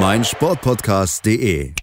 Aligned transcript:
meinsportpodcast.de. 0.00 1.74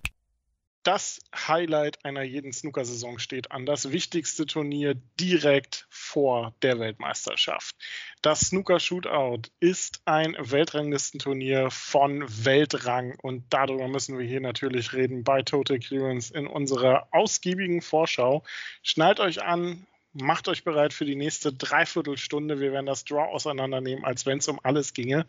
Das 0.83 1.19
Highlight 1.35 2.05
einer 2.05 2.23
jeden 2.23 2.53
Snooker-Saison 2.53 3.19
steht 3.19 3.51
an. 3.51 3.65
Das 3.65 3.91
wichtigste 3.91 4.45
Turnier 4.45 4.95
direkt 5.19 5.85
vor 5.89 6.53
der 6.61 6.79
Weltmeisterschaft. 6.79 7.75
Das 8.21 8.39
Snooker 8.39 8.79
Shootout 8.79 9.49
ist 9.59 10.01
ein 10.05 10.37
Weltranglistenturnier 10.39 11.71
von 11.71 12.23
Weltrang 12.45 13.17
und 13.21 13.43
darüber 13.49 13.89
müssen 13.89 14.17
wir 14.17 14.25
hier 14.25 14.41
natürlich 14.41 14.93
reden 14.93 15.25
bei 15.25 15.41
Total 15.41 15.79
Clearance 15.79 16.33
in 16.33 16.47
unserer 16.47 17.09
ausgiebigen 17.11 17.81
Vorschau. 17.81 18.43
Schnallt 18.81 19.19
euch 19.19 19.43
an, 19.43 19.87
macht 20.13 20.47
euch 20.47 20.63
bereit 20.63 20.93
für 20.93 21.05
die 21.05 21.17
nächste 21.17 21.51
Dreiviertelstunde. 21.51 22.61
Wir 22.61 22.71
werden 22.71 22.85
das 22.85 23.03
Draw 23.03 23.29
auseinandernehmen, 23.33 24.05
als 24.05 24.25
wenn 24.25 24.37
es 24.37 24.47
um 24.47 24.59
alles 24.63 24.93
ginge. 24.93 25.25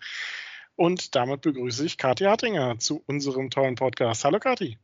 Und 0.77 1.15
damit 1.15 1.41
begrüße 1.41 1.87
ich 1.87 1.97
Kathi 1.97 2.25
Hartinger 2.25 2.79
zu 2.79 3.03
unserem 3.07 3.51
tollen 3.51 3.75
Podcast. 3.77 4.25
Hallo 4.25 4.39
Kathi. 4.39 4.79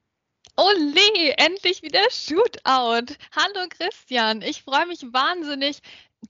Ole, 0.57 1.37
endlich 1.37 1.83
wieder 1.83 2.03
Shootout. 2.11 3.15
Hallo 3.37 3.67
Christian, 3.69 4.43
ich 4.43 4.63
freue 4.63 4.87
mich 4.87 5.03
wahnsinnig, 5.13 5.81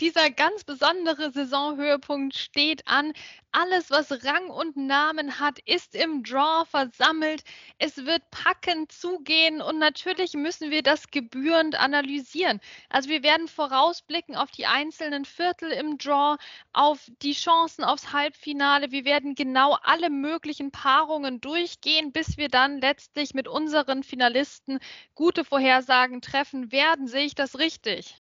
dieser 0.00 0.30
ganz 0.30 0.64
besondere 0.64 1.30
Saisonhöhepunkt 1.32 2.34
steht 2.36 2.88
an. 2.88 3.12
Alles, 3.52 3.90
was 3.90 4.10
Rang 4.24 4.48
und 4.48 4.76
Namen 4.76 5.38
hat, 5.38 5.58
ist 5.66 5.94
im 5.94 6.22
Draw 6.22 6.64
versammelt. 6.64 7.42
Es 7.78 7.98
wird 7.98 8.22
packend 8.30 8.90
zugehen 8.90 9.60
und 9.60 9.78
natürlich 9.78 10.32
müssen 10.32 10.70
wir 10.70 10.82
das 10.82 11.08
gebührend 11.08 11.78
analysieren. 11.78 12.60
Also 12.88 13.10
wir 13.10 13.22
werden 13.22 13.48
vorausblicken 13.48 14.34
auf 14.34 14.50
die 14.50 14.64
einzelnen 14.64 15.26
Viertel 15.26 15.70
im 15.70 15.98
Draw, 15.98 16.38
auf 16.72 17.10
die 17.20 17.34
Chancen 17.34 17.84
aufs 17.84 18.14
Halbfinale. 18.14 18.90
Wir 18.92 19.04
werden 19.04 19.34
genau 19.34 19.76
alle 19.82 20.08
möglichen 20.08 20.70
Paarungen 20.70 21.42
durchgehen, 21.42 22.12
bis 22.12 22.38
wir 22.38 22.48
dann 22.48 22.80
letztlich 22.80 23.34
mit 23.34 23.46
unseren 23.46 24.02
Finalisten 24.02 24.78
gute 25.14 25.44
Vorhersagen 25.44 26.22
treffen 26.22 26.72
werden. 26.72 27.06
Sehe 27.08 27.26
ich 27.26 27.34
das 27.34 27.58
richtig? 27.58 28.21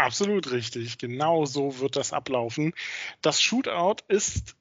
Absolut 0.00 0.50
richtig. 0.50 0.96
Genau 0.96 1.44
so 1.44 1.78
wird 1.78 1.94
das 1.94 2.14
ablaufen. 2.14 2.72
Das 3.20 3.42
Shootout 3.42 4.02
ist 4.08 4.56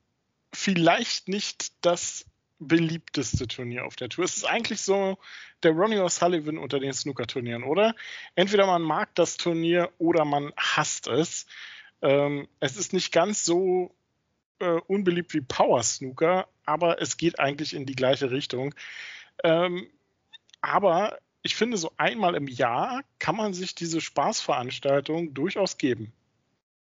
vielleicht 0.52 1.30
nicht 1.30 1.72
das 1.80 2.26
beliebteste 2.60 3.48
Turnier 3.48 3.86
auf 3.86 3.96
der 3.96 4.10
Tour. 4.10 4.26
Es 4.26 4.36
ist 4.36 4.44
eigentlich 4.44 4.82
so 4.82 5.18
der 5.64 5.72
Ronnie 5.72 6.00
O'Sullivan 6.00 6.58
unter 6.58 6.82
den 6.82 6.92
Snooker-Turnieren, 6.92 7.64
oder? 7.64 7.96
Entweder 8.36 8.66
man 8.66 8.82
mag 8.82 9.16
das 9.16 9.38
Turnier 9.38 9.90
oder 9.98 10.26
man 10.26 10.52
hasst 10.58 11.08
es. 11.08 11.46
Ähm, 12.02 12.50
es 12.60 12.76
ist 12.76 12.92
nicht 12.92 13.14
ganz 13.14 13.46
so 13.46 13.96
äh, 14.60 14.82
unbeliebt 14.88 15.34
wie 15.34 15.42
Power 15.42 15.82
Snooker, 15.84 16.50
aber 16.66 17.02
es 17.02 17.16
geht 17.16 17.40
eigentlich 17.40 17.74
in 17.74 17.86
die 17.86 17.96
gleiche 17.96 18.30
Richtung. 18.30 18.76
Ähm, 19.46 19.90
aber 20.60 21.18
ich 21.42 21.56
finde, 21.56 21.78
so 21.78 21.92
einmal 21.98 22.36
im 22.36 22.48
Jahr 22.48 23.04
kann 23.20 23.36
man 23.36 23.54
sich 23.54 23.76
diese 23.76 24.02
Spaßveranstaltung 24.02 25.34
durchaus 25.34 25.78
geben. 25.78 26.14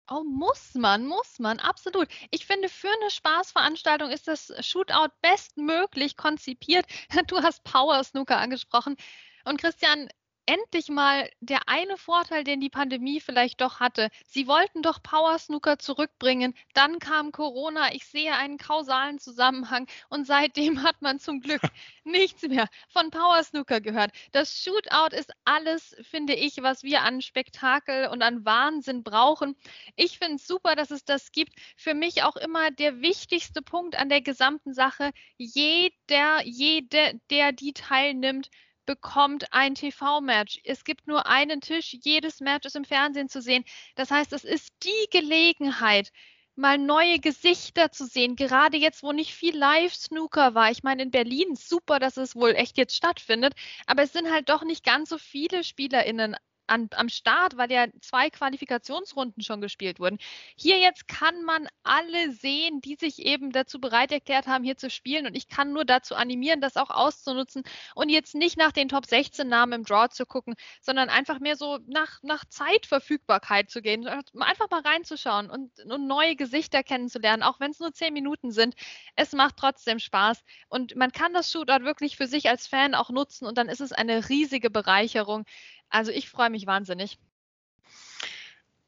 Oh, 0.10 0.24
muss 0.24 0.74
man, 0.76 1.08
muss 1.08 1.40
man, 1.40 1.60
absolut. 1.60 2.08
Ich 2.30 2.46
finde, 2.46 2.68
für 2.68 2.90
eine 2.90 3.10
Spaßveranstaltung 3.10 4.12
ist 4.12 4.28
das 4.28 4.54
Shootout 4.60 5.14
bestmöglich 5.22 6.18
konzipiert. 6.18 6.86
Du 7.28 7.42
hast 7.42 7.64
Power 7.64 8.04
Snooker 8.04 8.38
angesprochen. 8.38 8.98
Und 9.46 9.60
Christian, 9.60 10.10
endlich 10.46 10.90
mal 10.90 11.30
der 11.40 11.68
eine 11.68 11.98
Vorteil, 11.98 12.44
den 12.44 12.60
die 12.60 12.70
Pandemie 12.70 13.20
vielleicht 13.20 13.62
doch 13.62 13.80
hatte. 13.80 14.10
Sie 14.26 14.48
wollten 14.48 14.82
doch 14.82 15.02
Power 15.02 15.38
Snooker 15.40 15.80
zurückbringen, 15.80 16.54
dann 16.74 17.00
kam 17.00 17.32
Corona, 17.32 17.94
ich 17.94 18.06
sehe 18.06 18.34
einen 18.36 18.58
kausalen 18.58 19.20
Zusammenhang 19.20 19.88
und 20.10 20.28
seitdem 20.28 20.84
hat 20.84 21.02
man 21.02 21.20
zum 21.20 21.40
Glück 21.40 21.62
nichts 22.04 22.44
mehr 22.44 22.68
von 22.90 23.10
Power 23.10 23.44
Snooker 23.44 23.82
gehört. 23.82 24.12
Das 24.32 24.62
Shootout 24.62 25.16
ist 25.16 25.32
alles, 25.46 25.96
finde 26.02 26.34
ich, 26.34 26.62
was 26.62 26.84
wir 26.84 27.02
an 27.02 27.22
Spektakel 27.22 28.08
und 28.08 28.22
an 28.22 28.46
Wahnsinn 28.46 29.04
brauchen. 29.04 29.56
Ich 29.96 30.20
finde 30.20 30.36
es 30.36 30.48
super, 30.48 30.76
dass 30.76 30.92
es 30.92 31.06
das 31.06 31.32
gibt. 31.32 31.54
Für 31.78 31.94
mich 31.94 32.24
auch 32.24 32.36
immer 32.36 32.72
der 32.72 33.02
wichtigste 33.02 33.62
Punkt 33.62 33.96
an 33.96 34.10
der 34.10 34.22
gesamten 34.22 34.74
Sache. 34.74 35.12
Jeder, 35.38 36.44
jede, 36.44 37.20
der 37.30 37.52
die 37.52 37.74
teilnimmt, 37.74 38.50
bekommt 38.86 39.52
ein 39.54 39.76
TV-Match. 39.76 40.60
Es 40.64 40.84
gibt 40.84 41.08
nur 41.08 41.28
einen 41.28 41.62
Tisch, 41.62 41.96
jedes 42.02 42.40
Match 42.40 42.66
ist 42.66 42.76
im 42.76 42.86
Fernsehen 42.86 43.30
zu 43.30 43.42
sehen. 43.42 43.64
Das 43.96 44.12
heißt, 44.12 44.34
es 44.34 44.44
ist 44.44 44.70
die 44.84 45.10
Gelegenheit, 45.12 46.12
mal 46.56 46.78
neue 46.78 47.20
Gesichter 47.20 47.92
zu 47.92 48.06
sehen, 48.06 48.36
gerade 48.36 48.78
jetzt, 48.78 49.04
wo 49.04 49.12
nicht 49.12 49.34
viel 49.34 49.58
Live-Snooker 49.58 50.54
war. 50.54 50.72
Ich 50.72 50.84
meine, 50.84 51.04
in 51.04 51.12
Berlin 51.12 51.56
super, 51.56 52.00
dass 52.00 52.18
es 52.18 52.36
wohl 52.36 52.52
echt 52.52 52.78
jetzt 52.78 52.96
stattfindet, 52.96 53.54
aber 53.88 54.04
es 54.04 54.14
sind 54.14 54.32
halt 54.32 54.50
doch 54.50 54.64
nicht 54.64 54.84
ganz 54.84 55.10
so 55.10 55.18
viele 55.18 55.64
SpielerInnen 55.64 56.36
an, 56.68 56.90
am 56.96 57.10
Start, 57.10 57.58
weil 57.58 57.72
ja 57.72 57.88
zwei 58.02 58.30
Qualifikationsrunden 58.30 59.44
schon 59.44 59.62
gespielt 59.62 60.00
wurden. 60.00 60.18
Hier 60.56 60.80
jetzt 60.80 61.08
kann 61.08 61.44
man 61.44 61.68
alle 61.84 62.32
sehen, 62.32 62.82
die 62.82 62.96
sich 62.96 63.20
eben 63.20 63.52
dazu 63.52 63.80
bereit 63.80 64.12
erklärt 64.12 64.48
haben, 64.48 64.64
hier 64.64 64.78
zu 64.78 64.90
spielen. 64.90 65.26
Und 65.26 65.36
ich 65.36 65.48
kann 65.48 65.74
nur 65.74 65.86
dazu 65.86 66.16
animieren, 66.16 66.62
das 66.62 66.78
auch 66.78 66.90
auszunutzen 66.90 67.64
und 67.96 68.10
jetzt 68.10 68.36
nicht 68.36 68.58
nach 68.58 68.72
den 68.72 68.90
Top 68.90 69.06
16 69.06 69.48
Namen 69.48 69.74
im 69.74 69.84
Draw 69.84 70.10
zu 70.10 70.26
gucken, 70.26 70.56
sondern 70.82 71.10
einfach 71.10 71.40
mehr 71.40 71.56
so 71.56 71.80
nach, 71.88 72.22
nach 72.24 72.46
Zeitverfügbarkeit 72.46 73.70
zu 73.70 73.82
gehen, 73.82 74.08
einfach 74.08 74.70
mal 74.70 74.82
reinzuschauen 74.82 75.50
und, 75.50 75.72
und 75.86 76.08
neue 76.08 76.36
Gesichter 76.36 76.84
kennenzulernen, 76.84 77.44
auch 77.44 77.60
wenn 77.60 77.72
es 77.72 77.80
nur 77.80 77.94
zehn 77.94 78.14
Minuten 78.14 78.52
sind. 78.52 78.76
Es 79.16 79.34
macht 79.34 79.58
trotzdem 79.58 80.00
Spaß 80.00 80.44
und 80.70 80.96
man 80.96 81.12
kann 81.12 81.34
das 81.34 81.52
Shootout 81.52 81.84
wirklich 81.84 82.18
für 82.18 82.28
sich 82.28 82.50
als 82.50 82.68
Fan 82.68 82.96
auch 82.96 83.10
nutzen 83.10 83.46
und 83.46 83.58
dann 83.58 83.70
ist 83.70 83.82
es 83.82 83.92
eine 83.92 84.30
riesige 84.30 84.70
Bereicherung. 84.70 85.46
Also 85.94 86.12
ich 86.12 86.28
freue 86.28 86.50
mich 86.50 86.66
wahnsinnig. 86.66 87.20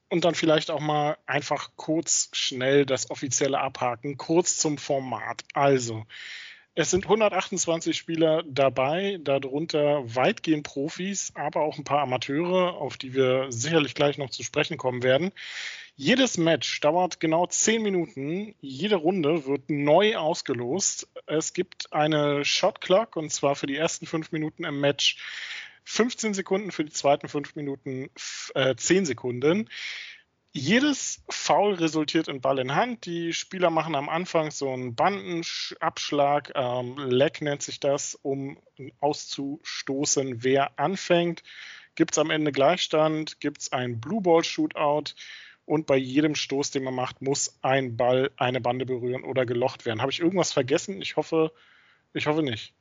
Und 0.09 0.25
dann 0.25 0.33
vielleicht 0.33 0.71
auch 0.71 0.79
mal 0.79 1.17
einfach 1.27 1.71
kurz 1.75 2.29
schnell 2.33 2.85
das 2.85 3.11
offizielle 3.11 3.59
abhaken, 3.59 4.17
kurz 4.17 4.57
zum 4.57 4.77
Format. 4.77 5.43
Also, 5.53 6.05
es 6.73 6.89
sind 6.89 7.05
128 7.05 7.95
Spieler 7.95 8.43
dabei, 8.47 9.19
darunter 9.21 10.03
weitgehend 10.15 10.63
Profis, 10.63 11.31
aber 11.35 11.61
auch 11.61 11.77
ein 11.77 11.83
paar 11.83 12.01
Amateure, 12.01 12.75
auf 12.75 12.97
die 12.97 13.13
wir 13.13 13.51
sicherlich 13.51 13.93
gleich 13.93 14.17
noch 14.17 14.31
zu 14.31 14.43
sprechen 14.43 14.77
kommen 14.77 15.03
werden. 15.03 15.31
Jedes 15.95 16.37
Match 16.37 16.81
dauert 16.81 17.19
genau 17.19 17.45
10 17.45 17.81
Minuten. 17.81 18.55
Jede 18.59 18.95
Runde 18.95 19.45
wird 19.45 19.69
neu 19.69 20.17
ausgelost. 20.17 21.07
Es 21.27 21.53
gibt 21.53 21.93
eine 21.93 22.43
Shot 22.43 22.81
Clock 22.81 23.15
und 23.15 23.31
zwar 23.31 23.55
für 23.55 23.67
die 23.67 23.77
ersten 23.77 24.05
5 24.05 24.31
Minuten 24.31 24.65
im 24.65 24.81
Match 24.81 25.17
15 25.85 26.33
Sekunden, 26.33 26.71
für 26.71 26.83
die 26.83 26.91
zweiten 26.91 27.27
5 27.27 27.55
Minuten 27.55 28.09
äh, 28.53 28.75
10 28.75 29.05
Sekunden. 29.05 29.69
Jedes 30.51 31.21
Foul 31.29 31.73
resultiert 31.73 32.29
in 32.29 32.39
Ball 32.39 32.59
in 32.59 32.75
Hand. 32.75 33.05
Die 33.05 33.33
Spieler 33.33 33.69
machen 33.69 33.93
am 33.93 34.07
Anfang 34.07 34.51
so 34.51 34.71
einen 34.71 34.95
Bandenabschlag, 34.95 36.53
ähm, 36.55 36.95
Leck 36.97 37.41
nennt 37.41 37.61
sich 37.61 37.79
das, 37.81 38.15
um 38.15 38.57
auszustoßen, 39.01 40.43
wer 40.43 40.79
anfängt. 40.79 41.43
Gibt 41.95 42.13
es 42.13 42.19
am 42.19 42.29
Ende 42.29 42.51
Gleichstand, 42.51 43.41
gibt 43.41 43.61
es 43.61 43.71
ein 43.73 43.99
Blue 43.99 44.21
Ball 44.21 44.43
Shootout 44.43 45.13
und 45.65 45.87
bei 45.87 45.97
jedem 45.97 46.35
Stoß, 46.35 46.71
den 46.71 46.83
man 46.83 46.95
macht, 46.95 47.21
muss 47.21 47.57
ein 47.61 47.97
Ball 47.97 48.31
eine 48.37 48.61
Bande 48.61 48.85
berühren 48.85 49.23
oder 49.23 49.45
gelocht 49.45 49.85
werden. 49.85 50.01
Habe 50.01 50.11
ich 50.11 50.19
irgendwas 50.19 50.53
vergessen? 50.53 51.01
Ich 51.01 51.17
hoffe, 51.17 51.51
ich 52.13 52.27
hoffe 52.27 52.43
nicht. 52.43 52.73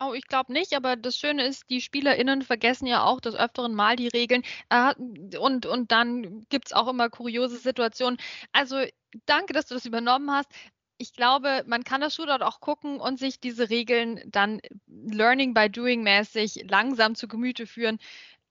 Oh, 0.00 0.14
ich 0.14 0.26
glaube 0.26 0.52
nicht, 0.52 0.74
aber 0.74 0.96
das 0.96 1.16
Schöne 1.16 1.46
ist, 1.46 1.70
die 1.70 1.80
SpielerInnen 1.80 2.42
vergessen 2.42 2.86
ja 2.86 3.04
auch 3.04 3.20
des 3.20 3.36
Öfteren 3.36 3.72
mal 3.74 3.94
die 3.94 4.08
Regeln 4.08 4.42
äh, 4.68 4.94
und, 5.38 5.64
und 5.66 5.92
dann 5.92 6.40
gibt 6.48 6.66
es 6.66 6.72
auch 6.72 6.88
immer 6.88 7.08
kuriose 7.08 7.56
Situationen. 7.56 8.18
Also 8.52 8.84
danke, 9.26 9.52
dass 9.52 9.66
du 9.66 9.74
das 9.74 9.86
übernommen 9.86 10.30
hast. 10.32 10.50
Ich 10.98 11.12
glaube, 11.14 11.62
man 11.66 11.84
kann 11.84 12.00
das 12.00 12.14
Shootout 12.16 12.44
auch 12.44 12.60
gucken 12.60 13.00
und 13.00 13.18
sich 13.20 13.38
diese 13.40 13.70
Regeln 13.70 14.20
dann 14.26 14.60
Learning 14.88 15.54
by 15.54 15.70
Doing 15.70 16.02
mäßig 16.02 16.64
langsam 16.68 17.14
zu 17.14 17.28
Gemüte 17.28 17.66
führen. 17.66 17.98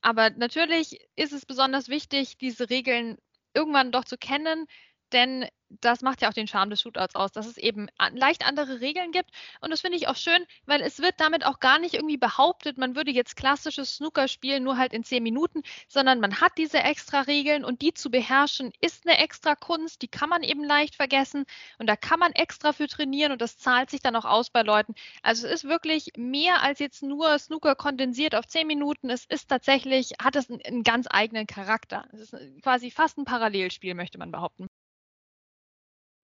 Aber 0.02 0.30
natürlich 0.32 1.00
ist 1.16 1.34
es 1.34 1.46
besonders 1.46 1.90
wichtig, 1.90 2.38
diese 2.38 2.70
Regeln 2.70 3.18
irgendwann 3.54 3.92
doch 3.92 4.06
zu 4.06 4.18
kennen, 4.18 4.68
denn 5.14 5.48
das 5.80 6.02
macht 6.02 6.22
ja 6.22 6.30
auch 6.30 6.34
den 6.34 6.48
Charme 6.48 6.70
des 6.70 6.82
Shootouts 6.82 7.16
aus, 7.16 7.32
dass 7.32 7.46
es 7.46 7.58
eben 7.58 7.88
leicht 8.12 8.46
andere 8.46 8.82
Regeln 8.82 9.12
gibt. 9.12 9.32
Und 9.62 9.72
das 9.72 9.82
finde 9.82 9.98
ich 9.98 10.08
auch 10.08 10.16
schön, 10.16 10.46
weil 10.66 10.82
es 10.82 11.00
wird 11.00 11.16
damit 11.20 11.46
auch 11.46 11.60
gar 11.60 11.80
nicht 11.80 11.94
irgendwie 11.94 12.18
behauptet, 12.18 12.78
man 12.78 12.96
würde 12.96 13.12
jetzt 13.12 13.36
klassisches 13.36 13.96
Snooker 13.96 14.28
spielen, 14.28 14.64
nur 14.64 14.78
halt 14.78 14.94
in 14.94 15.04
zehn 15.04 15.24
Minuten, 15.24 15.62
sondern 15.88 16.20
man 16.20 16.42
hat 16.42 16.58
diese 16.58 16.80
extra 16.80 17.22
Regeln 17.22 17.64
und 17.64 17.82
die 17.82 17.94
zu 17.94 18.10
beherrschen 18.10 18.72
ist 18.82 19.08
eine 19.08 19.18
extra 19.20 19.56
Kunst, 19.56 20.02
die 20.02 20.08
kann 20.08 20.30
man 20.30 20.44
eben 20.44 20.64
leicht 20.64 20.96
vergessen 20.96 21.46
und 21.80 21.88
da 21.88 21.96
kann 21.96 22.20
man 22.20 22.34
extra 22.34 22.74
für 22.74 22.88
trainieren 22.88 23.32
und 23.32 23.42
das 23.42 23.58
zahlt 23.58 23.90
sich 23.90 24.02
dann 24.02 24.16
auch 24.16 24.26
aus 24.26 24.50
bei 24.50 24.64
Leuten. 24.64 24.94
Also 25.22 25.48
es 25.48 25.54
ist 25.54 25.64
wirklich 25.70 26.12
mehr 26.18 26.62
als 26.62 26.80
jetzt 26.80 27.04
nur 27.04 27.38
Snooker 27.40 27.76
kondensiert 27.76 28.36
auf 28.36 28.48
zehn 28.48 28.68
Minuten. 28.68 29.10
Es 29.10 29.26
ist 29.26 29.48
tatsächlich, 29.50 30.14
hat 30.22 30.36
es 30.36 30.50
einen, 30.50 30.62
einen 30.64 30.84
ganz 30.84 31.08
eigenen 31.10 31.48
Charakter. 31.48 32.06
Es 32.14 32.34
ist 32.34 32.36
quasi 32.62 32.92
fast 32.92 33.18
ein 33.18 33.26
Parallelspiel, 33.26 33.94
möchte 33.94 34.18
man 34.18 34.32
behaupten. 34.32 34.68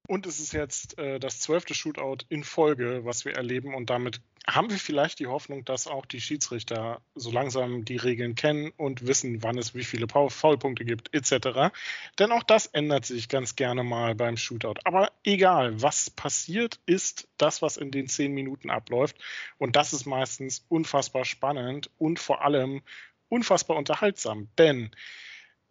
Und 0.08 0.26
es 0.26 0.40
ist 0.40 0.54
jetzt 0.54 0.98
äh, 0.98 1.20
das 1.20 1.40
zwölfte 1.42 1.74
Shootout 1.74 2.26
in 2.30 2.44
Folge, 2.44 3.02
was 3.04 3.26
wir 3.26 3.36
erleben. 3.36 3.76
Und 3.76 3.90
damit 3.90 4.22
haben 4.48 4.70
wir 4.70 4.78
vielleicht 4.78 5.20
die 5.20 5.28
Hoffnung, 5.28 5.66
dass 5.66 5.88
auch 5.88 6.06
die 6.06 6.22
Schiedsrichter 6.22 7.02
so 7.16 7.32
langsam 7.32 7.84
die 7.84 7.98
Regeln 7.98 8.36
kennen 8.36 8.72
und 8.78 9.06
wissen, 9.06 9.44
wann 9.44 9.58
es 9.58 9.76
wie 9.76 9.84
viele 9.84 10.08
Foulpunkte 10.08 10.86
gibt, 10.86 11.14
etc. 11.14 11.74
Denn 12.18 12.32
auch 12.32 12.44
das 12.44 12.68
ändert 12.68 13.06
sich 13.06 13.28
ganz 13.28 13.58
gerne 13.58 13.84
mal 13.84 14.16
beim 14.16 14.38
Shootout. 14.38 14.76
Aber 14.86 15.12
egal, 15.26 15.82
was 15.82 16.10
passiert, 16.10 16.80
ist 16.86 17.28
das, 17.38 17.62
was 17.62 17.76
in 17.76 17.92
den 17.92 18.08
zehn 18.08 18.34
Minuten 18.34 18.70
abläuft. 18.70 19.18
Und 19.58 19.76
das 19.76 19.92
ist 19.92 20.06
meistens 20.06 20.66
unfassbar 20.70 21.26
spannend 21.26 21.90
und 21.98 22.20
vor 22.20 22.46
allem 22.46 22.82
unfassbar 23.28 23.76
unterhaltsam. 23.76 24.48
Denn 24.58 24.92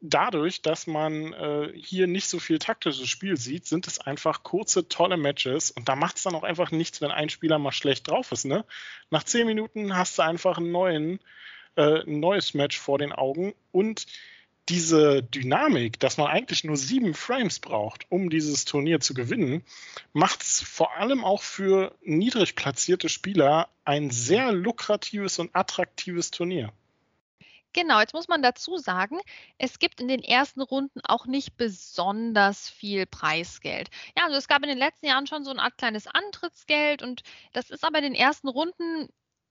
dadurch, 0.08 0.62
dass 0.62 0.86
man 0.86 1.32
äh, 1.32 1.72
hier 1.74 2.06
nicht 2.06 2.28
so 2.28 2.38
viel 2.38 2.58
taktisches 2.58 3.08
Spiel 3.08 3.36
sieht, 3.36 3.66
sind 3.66 3.86
es 3.86 3.98
einfach 3.98 4.42
kurze, 4.42 4.88
tolle 4.88 5.16
Matches. 5.16 5.70
Und 5.70 5.88
da 5.88 5.96
macht 5.96 6.16
es 6.16 6.22
dann 6.22 6.34
auch 6.34 6.42
einfach 6.42 6.70
nichts, 6.70 7.00
wenn 7.00 7.10
ein 7.10 7.28
Spieler 7.28 7.58
mal 7.58 7.72
schlecht 7.72 8.08
drauf 8.08 8.32
ist. 8.32 8.44
Ne? 8.44 8.64
Nach 9.10 9.24
zehn 9.24 9.46
Minuten 9.46 9.96
hast 9.96 10.18
du 10.18 10.22
einfach 10.22 10.58
einen 10.58 10.72
neuen, 10.72 11.20
äh, 11.76 12.02
ein 12.02 12.20
neues 12.20 12.54
Match 12.54 12.78
vor 12.78 12.98
den 12.98 13.12
Augen. 13.12 13.54
Und 13.72 14.06
diese 14.68 15.22
Dynamik, 15.22 16.00
dass 16.00 16.16
man 16.16 16.26
eigentlich 16.26 16.64
nur 16.64 16.76
sieben 16.76 17.14
Frames 17.14 17.60
braucht, 17.60 18.06
um 18.08 18.30
dieses 18.30 18.64
Turnier 18.64 19.00
zu 19.00 19.14
gewinnen, 19.14 19.62
macht 20.12 20.42
es 20.42 20.60
vor 20.60 20.96
allem 20.96 21.24
auch 21.24 21.42
für 21.42 21.94
niedrig 22.02 22.56
platzierte 22.56 23.08
Spieler 23.08 23.68
ein 23.84 24.10
sehr 24.10 24.52
lukratives 24.52 25.38
und 25.38 25.54
attraktives 25.54 26.32
Turnier. 26.32 26.72
Genau, 27.76 28.00
jetzt 28.00 28.14
muss 28.14 28.26
man 28.26 28.40
dazu 28.42 28.78
sagen, 28.78 29.20
es 29.58 29.78
gibt 29.78 30.00
in 30.00 30.08
den 30.08 30.22
ersten 30.22 30.62
Runden 30.62 31.00
auch 31.04 31.26
nicht 31.26 31.56
besonders 31.58 32.70
viel 32.70 33.04
Preisgeld. 33.06 33.90
Ja, 34.16 34.24
also 34.24 34.36
es 34.36 34.48
gab 34.48 34.62
in 34.62 34.68
den 34.70 34.78
letzten 34.78 35.06
Jahren 35.06 35.26
schon 35.26 35.44
so 35.44 35.50
eine 35.50 35.60
Art 35.62 35.76
kleines 35.76 36.06
Antrittsgeld 36.06 37.02
und 37.02 37.22
das 37.52 37.68
ist 37.70 37.84
aber 37.84 37.98
in 37.98 38.04
den 38.04 38.14
ersten 38.14 38.48
Runden 38.48 39.08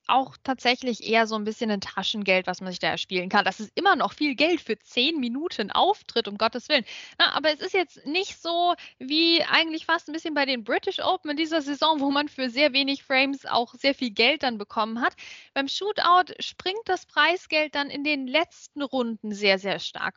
auch 0.08 0.36
tatsächlich 0.44 1.08
eher 1.08 1.28
so 1.28 1.36
ein 1.36 1.44
bisschen 1.44 1.72
ein 1.72 1.82
Taschengeld, 1.82 2.48
was 2.48 2.62
man 2.62 2.72
sich 2.72 2.80
da 2.80 2.90
erspielen 2.90 3.30
kann. 3.30 3.46
Das 3.46 3.60
ist 3.60 3.72
immer 3.76 3.96
noch 3.96 4.14
viel 4.14 4.36
Geld 4.36 4.62
für 4.62 4.78
zehn 4.80 5.20
Minuten 5.20 5.72
Auftritt, 5.72 6.28
um 6.28 6.38
Gottes 6.38 6.70
Willen. 6.70 6.86
Na, 7.18 7.34
aber 7.34 7.52
es 7.54 7.60
ist 7.60 7.74
jetzt 7.74 8.06
nicht 8.06 8.42
so 8.42 8.76
wie 9.00 9.44
eigentlich 9.44 9.86
fast 9.86 10.08
ein 10.08 10.14
bisschen 10.14 10.34
bei 10.34 10.46
den 10.46 10.64
British 10.64 11.00
Open 11.00 11.32
in 11.32 11.38
dieser 11.38 11.62
Saison, 11.62 12.00
wo 12.00 12.12
man 12.12 12.30
für 12.30 12.50
sehr 12.50 12.74
wenig 12.74 13.04
Frames 13.04 13.46
auch 13.46 13.74
sehr 13.74 13.96
viel 13.96 14.12
Geld 14.12 14.44
dann 14.44 14.58
bekommen 14.58 15.02
hat. 15.02 15.16
Beim 15.54 15.68
Shootout 15.68 16.34
springt 16.40 16.84
das 16.86 17.06
Preisgeld 17.06 17.76
dann 17.76 17.90
in 17.90 18.04
den 18.04 18.28
letzten 18.28 18.82
Runden 18.82 19.34
sehr, 19.34 19.60
sehr 19.60 19.80
stark. 19.80 20.16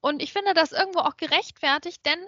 Und 0.00 0.22
ich 0.22 0.32
finde 0.32 0.54
das 0.54 0.72
irgendwo 0.72 1.00
auch 1.00 1.16
gerechtfertigt, 1.16 2.04
denn 2.06 2.18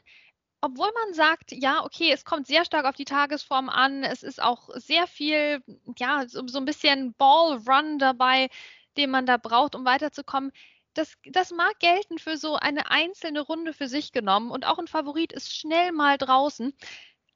obwohl 0.63 0.91
man 0.95 1.13
sagt, 1.13 1.53
ja, 1.53 1.85
okay, 1.85 2.13
es 2.13 2.25
kommt 2.25 2.47
sehr 2.47 2.65
stark 2.65 2.87
auf 2.87 2.95
die 2.95 3.05
Tagesform 3.05 3.69
an, 3.69 4.05
es 4.05 4.23
ist 4.23 4.41
auch 4.41 4.71
sehr 4.77 5.07
viel, 5.09 5.63
ja, 5.99 6.27
so, 6.29 6.47
so 6.47 6.59
ein 6.59 6.65
bisschen 6.65 7.15
Ball-Run 7.15 7.99
dabei, 7.99 8.49
den 8.97 9.11
man 9.11 9.27
da 9.27 9.39
braucht, 9.39 9.75
um 9.75 9.85
weiterzukommen. 9.85 10.53
Das, 10.95 11.15
das 11.25 11.51
mag 11.51 11.79
gelten 11.81 12.19
für 12.19 12.37
so 12.37 12.57
eine 12.57 12.91
einzelne 12.91 13.41
Runde 13.41 13.73
für 13.73 13.89
sich 13.89 14.13
genommen 14.13 14.51
und 14.51 14.65
auch 14.67 14.79
ein 14.79 14.87
Favorit 14.87 15.33
ist 15.33 15.55
schnell 15.55 15.91
mal 15.91 16.17
draußen. 16.17 16.73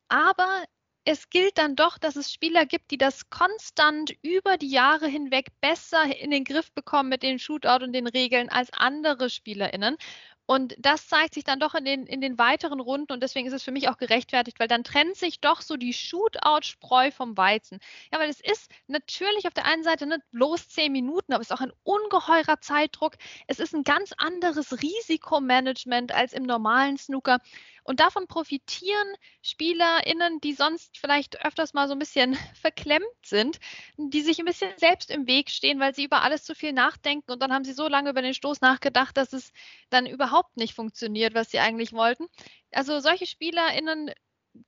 Aber 0.09 0.65
es 1.05 1.31
gilt 1.31 1.59
dann 1.59 1.77
doch, 1.77 1.99
dass 1.99 2.17
es 2.17 2.33
Spieler 2.33 2.67
gibt, 2.67 2.91
die 2.91 2.99
das 2.99 3.31
konstant 3.31 4.13
über 4.23 4.59
die 4.59 4.71
Jahre 4.71 5.09
hinweg 5.09 5.49
besser 5.61 6.05
in 6.17 6.31
den 6.31 6.45
Griff 6.45 6.73
bekommen 6.73 7.09
mit 7.09 7.23
den 7.23 7.39
Shootout 7.39 7.85
und 7.85 7.93
den 7.93 8.07
Regeln 8.07 8.49
als 8.51 8.73
andere 8.73 9.31
SpielerInnen. 9.31 9.97
Und 10.47 10.77
das 10.79 11.09
zeigt 11.09 11.35
sich 11.35 11.45
dann 11.45 11.59
doch 11.59 11.75
in 11.75 11.85
den, 11.85 12.07
in 12.07 12.21
den 12.21 12.39
weiteren 12.39 12.81
Runden 12.81 13.13
und 13.13 13.23
deswegen 13.23 13.49
ist 13.49 13.53
es 13.53 13.65
für 13.65 13.73
mich 13.73 13.89
auch 13.89 13.99
gerechtfertigt, 13.99 14.61
weil 14.61 14.69
dann 14.69 14.85
trennt 14.85 15.17
sich 15.17 15.41
doch 15.41 15.61
so 15.61 15.77
die 15.77 15.93
Shootout-Spreu 15.93 17.11
vom 17.11 17.37
Weizen. 17.37 17.81
Ja, 18.13 18.21
weil 18.21 18.31
es 18.31 18.41
ist 18.41 18.71
natürlich 18.87 19.47
auf 19.47 19.55
der 19.55 19.67
einen 19.67 19.83
Seite 19.83 20.07
nicht 20.07 20.23
bloß 20.31 20.69
zehn 20.69 20.93
Minuten, 20.93 21.33
aber 21.33 21.43
es 21.43 21.51
ist 21.51 21.57
auch 21.57 21.61
ein 21.61 21.73
ungeheurer 21.83 22.61
Zeitdruck. 22.61 23.15
Es 23.49 23.59
ist 23.59 23.75
ein 23.75 23.83
ganz 23.83 24.13
anderes 24.17 24.83
Risikomanagement 24.83 26.13
als 26.13 26.33
im 26.33 26.45
normalen 26.45 26.97
Snooker. 26.97 27.41
Und 27.87 28.01
davon 28.01 28.27
profitieren 28.27 29.07
SpielerInnen, 29.43 30.41
die 30.41 30.55
sonst 30.55 30.99
vielleicht 30.99 31.45
öfters 31.45 31.73
mal 31.73 31.87
so 31.87 31.95
ein 31.95 32.01
bisschen 32.01 32.35
verklemmt 32.61 33.05
sind, 33.23 33.61
die 33.97 34.23
sich 34.23 34.41
ein 34.41 34.45
bisschen 34.45 34.73
selbst 34.77 35.11
im 35.11 35.29
Weg 35.29 35.51
stehen, 35.51 35.79
weil 35.79 35.95
sie 35.95 36.05
über 36.05 36.23
alles 36.23 36.43
zu 36.43 36.55
viel 36.57 36.73
nachdenken 36.73 37.31
und 37.31 37.41
dann 37.41 37.53
haben 37.53 37.65
sie 37.65 37.73
so 37.73 37.87
lange 37.87 38.11
über 38.11 38.23
den 38.23 38.35
Stoß 38.35 38.61
nachgedacht, 38.61 39.17
dass 39.17 39.33
es 39.33 39.53
dann 39.89 40.07
überhaupt 40.07 40.36
nicht 40.55 40.75
funktioniert, 40.75 41.35
was 41.35 41.51
sie 41.51 41.59
eigentlich 41.59 41.93
wollten. 41.93 42.27
Also 42.73 43.01
solche 43.01 43.27
SpielerInnen 43.27 44.11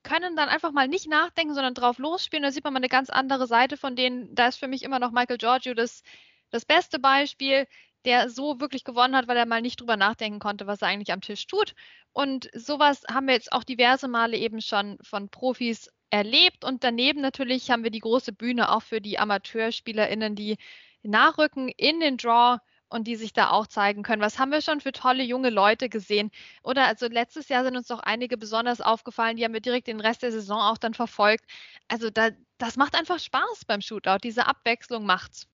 können 0.02 0.36
dann 0.36 0.48
einfach 0.48 0.72
mal 0.72 0.88
nicht 0.88 1.08
nachdenken, 1.08 1.54
sondern 1.54 1.74
drauf 1.74 1.98
losspielen. 1.98 2.42
Da 2.42 2.52
sieht 2.52 2.64
man 2.64 2.72
mal 2.72 2.78
eine 2.78 2.88
ganz 2.88 3.10
andere 3.10 3.46
Seite 3.46 3.76
von 3.76 3.96
denen. 3.96 4.34
Da 4.34 4.48
ist 4.48 4.58
für 4.58 4.68
mich 4.68 4.82
immer 4.82 4.98
noch 4.98 5.12
Michael 5.12 5.38
Giorgio 5.38 5.74
das, 5.74 6.02
das 6.50 6.64
beste 6.64 6.98
Beispiel 6.98 7.66
der 8.04 8.30
so 8.30 8.60
wirklich 8.60 8.84
gewonnen 8.84 9.16
hat, 9.16 9.28
weil 9.28 9.36
er 9.36 9.46
mal 9.46 9.62
nicht 9.62 9.80
drüber 9.80 9.96
nachdenken 9.96 10.38
konnte, 10.38 10.66
was 10.66 10.82
er 10.82 10.88
eigentlich 10.88 11.12
am 11.12 11.20
Tisch 11.20 11.46
tut. 11.46 11.74
Und 12.12 12.48
sowas 12.54 13.02
haben 13.10 13.26
wir 13.26 13.34
jetzt 13.34 13.52
auch 13.52 13.64
diverse 13.64 14.08
Male 14.08 14.36
eben 14.36 14.60
schon 14.60 14.98
von 15.02 15.28
Profis 15.28 15.90
erlebt. 16.10 16.64
Und 16.64 16.84
daneben 16.84 17.20
natürlich 17.20 17.70
haben 17.70 17.84
wir 17.84 17.90
die 17.90 18.00
große 18.00 18.32
Bühne 18.32 18.70
auch 18.72 18.82
für 18.82 19.00
die 19.00 19.18
AmateurspielerInnen, 19.18 20.34
die 20.34 20.56
nachrücken 21.02 21.68
in 21.68 22.00
den 22.00 22.16
Draw 22.16 22.58
und 22.88 23.06
die 23.06 23.16
sich 23.16 23.32
da 23.32 23.50
auch 23.50 23.66
zeigen 23.66 24.02
können. 24.02 24.22
Was 24.22 24.38
haben 24.38 24.52
wir 24.52 24.62
schon 24.62 24.80
für 24.80 24.92
tolle 24.92 25.22
junge 25.22 25.50
Leute 25.50 25.88
gesehen? 25.88 26.30
Oder 26.62 26.86
also 26.86 27.06
letztes 27.06 27.48
Jahr 27.48 27.64
sind 27.64 27.76
uns 27.76 27.88
doch 27.88 28.00
einige 28.00 28.36
besonders 28.36 28.80
aufgefallen, 28.80 29.36
die 29.36 29.44
haben 29.44 29.54
wir 29.54 29.60
direkt 29.60 29.86
den 29.88 30.00
Rest 30.00 30.22
der 30.22 30.32
Saison 30.32 30.60
auch 30.60 30.78
dann 30.78 30.94
verfolgt. 30.94 31.44
Also 31.88 32.10
da, 32.10 32.30
das 32.58 32.76
macht 32.76 32.94
einfach 32.94 33.18
Spaß 33.18 33.64
beim 33.66 33.80
Shootout. 33.80 34.18
Diese 34.22 34.46
Abwechslung 34.46 35.04
macht's. 35.06 35.48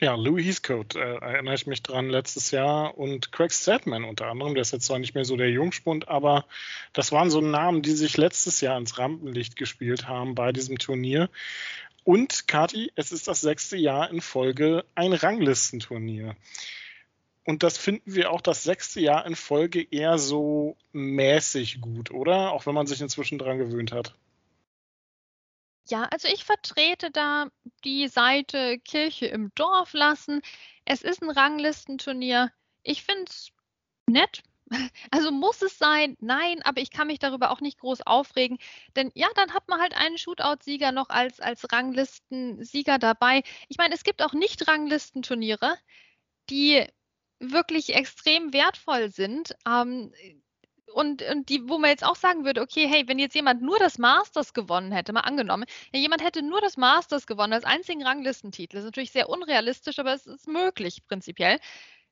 Ja, 0.00 0.14
Louis 0.14 0.46
Heathcote 0.46 0.96
äh, 0.96 1.18
erinnere 1.18 1.56
ich 1.56 1.66
mich 1.66 1.82
dran 1.82 2.08
letztes 2.08 2.52
Jahr 2.52 2.96
und 2.96 3.32
Craig 3.32 3.52
Stedman 3.52 4.04
unter 4.04 4.26
anderem, 4.28 4.54
der 4.54 4.62
ist 4.62 4.72
jetzt 4.72 4.86
zwar 4.86 5.00
nicht 5.00 5.16
mehr 5.16 5.24
so 5.24 5.36
der 5.36 5.50
Jungspund, 5.50 6.06
aber 6.06 6.46
das 6.92 7.10
waren 7.10 7.30
so 7.30 7.40
Namen, 7.40 7.82
die 7.82 7.90
sich 7.90 8.16
letztes 8.16 8.60
Jahr 8.60 8.78
ins 8.78 8.96
Rampenlicht 8.98 9.56
gespielt 9.56 10.06
haben 10.06 10.36
bei 10.36 10.52
diesem 10.52 10.78
Turnier. 10.78 11.28
Und 12.08 12.48
Kati, 12.48 12.90
es 12.94 13.12
ist 13.12 13.28
das 13.28 13.42
sechste 13.42 13.76
Jahr 13.76 14.08
in 14.08 14.22
Folge 14.22 14.82
ein 14.94 15.12
Ranglistenturnier. 15.12 16.36
Und 17.44 17.62
das 17.62 17.76
finden 17.76 18.14
wir 18.14 18.32
auch 18.32 18.40
das 18.40 18.62
sechste 18.62 19.00
Jahr 19.00 19.26
in 19.26 19.36
Folge 19.36 19.86
eher 19.90 20.16
so 20.16 20.78
mäßig 20.92 21.82
gut, 21.82 22.10
oder? 22.10 22.52
Auch 22.52 22.64
wenn 22.64 22.72
man 22.72 22.86
sich 22.86 23.02
inzwischen 23.02 23.36
dran 23.36 23.58
gewöhnt 23.58 23.92
hat. 23.92 24.14
Ja, 25.86 26.04
also 26.04 26.28
ich 26.28 26.44
vertrete 26.44 27.10
da 27.10 27.50
die 27.84 28.08
Seite 28.08 28.78
Kirche 28.78 29.26
im 29.26 29.52
Dorf 29.54 29.92
lassen. 29.92 30.40
Es 30.86 31.02
ist 31.02 31.22
ein 31.22 31.28
Ranglistenturnier. 31.28 32.50
Ich 32.84 33.02
finde 33.02 33.24
es 33.26 33.50
nett. 34.06 34.42
Also 35.10 35.30
muss 35.30 35.62
es 35.62 35.78
sein? 35.78 36.16
Nein, 36.20 36.62
aber 36.62 36.80
ich 36.80 36.90
kann 36.90 37.06
mich 37.06 37.18
darüber 37.18 37.50
auch 37.50 37.60
nicht 37.60 37.78
groß 37.78 38.02
aufregen. 38.06 38.58
Denn 38.96 39.10
ja, 39.14 39.28
dann 39.34 39.54
hat 39.54 39.68
man 39.68 39.80
halt 39.80 39.96
einen 39.96 40.18
Shootout-Sieger 40.18 40.92
noch 40.92 41.08
als, 41.08 41.40
als 41.40 41.70
Ranglistensieger 41.72 42.98
dabei. 42.98 43.42
Ich 43.68 43.78
meine, 43.78 43.94
es 43.94 44.04
gibt 44.04 44.22
auch 44.22 44.32
Nicht-Ranglistenturniere, 44.32 45.76
die 46.50 46.86
wirklich 47.40 47.94
extrem 47.94 48.52
wertvoll 48.52 49.10
sind. 49.10 49.54
Ähm, 49.66 50.12
und, 50.94 51.22
und 51.22 51.48
die, 51.48 51.68
wo 51.68 51.78
man 51.78 51.90
jetzt 51.90 52.04
auch 52.04 52.16
sagen 52.16 52.44
würde, 52.44 52.62
okay, 52.62 52.88
hey, 52.88 53.06
wenn 53.06 53.18
jetzt 53.18 53.34
jemand 53.34 53.62
nur 53.62 53.78
das 53.78 53.98
Masters 53.98 54.54
gewonnen 54.54 54.90
hätte, 54.92 55.12
mal 55.12 55.20
angenommen, 55.20 55.64
ja, 55.92 56.00
jemand 56.00 56.24
hätte 56.24 56.42
nur 56.42 56.60
das 56.60 56.76
Masters 56.76 57.26
gewonnen 57.26 57.52
als 57.52 57.64
einzigen 57.64 58.02
Ranglistentitel, 58.02 58.76
das 58.76 58.84
ist 58.84 58.88
natürlich 58.88 59.12
sehr 59.12 59.28
unrealistisch, 59.28 59.98
aber 59.98 60.14
es 60.14 60.26
ist 60.26 60.48
möglich 60.48 61.04
prinzipiell, 61.06 61.58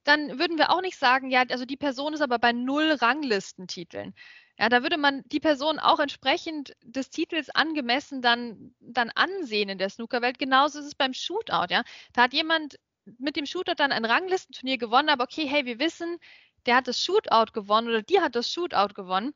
dann 0.06 0.38
würden 0.38 0.58
wir 0.58 0.70
auch 0.70 0.80
nicht 0.82 0.98
sagen, 0.98 1.30
ja, 1.30 1.44
also 1.50 1.64
die 1.64 1.76
Person 1.76 2.14
ist 2.14 2.20
aber 2.20 2.38
bei 2.38 2.52
null 2.52 2.92
Ranglistentiteln. 2.92 4.14
Ja, 4.58 4.68
da 4.70 4.82
würde 4.82 4.96
man 4.96 5.22
die 5.26 5.40
Person 5.40 5.78
auch 5.78 5.98
entsprechend 5.98 6.74
des 6.82 7.10
Titels 7.10 7.50
angemessen 7.50 8.22
dann, 8.22 8.74
dann 8.80 9.10
ansehen 9.10 9.68
in 9.68 9.78
der 9.78 9.90
Snookerwelt. 9.90 10.38
Genauso 10.38 10.78
ist 10.78 10.86
es 10.86 10.94
beim 10.94 11.12
Shootout, 11.12 11.66
ja. 11.70 11.82
Da 12.14 12.22
hat 12.22 12.32
jemand 12.32 12.76
mit 13.18 13.36
dem 13.36 13.46
Shootout 13.46 13.74
dann 13.76 13.92
ein 13.92 14.04
Ranglistenturnier 14.04 14.78
gewonnen, 14.78 15.10
aber 15.10 15.24
okay, 15.24 15.46
hey, 15.46 15.66
wir 15.66 15.78
wissen, 15.78 16.18
der 16.66 16.76
hat 16.76 16.88
das 16.88 17.02
Shootout 17.02 17.52
gewonnen 17.52 17.88
oder 17.88 18.02
die 18.02 18.20
hat 18.20 18.34
das 18.34 18.50
Shootout 18.50 18.94
gewonnen. 18.94 19.34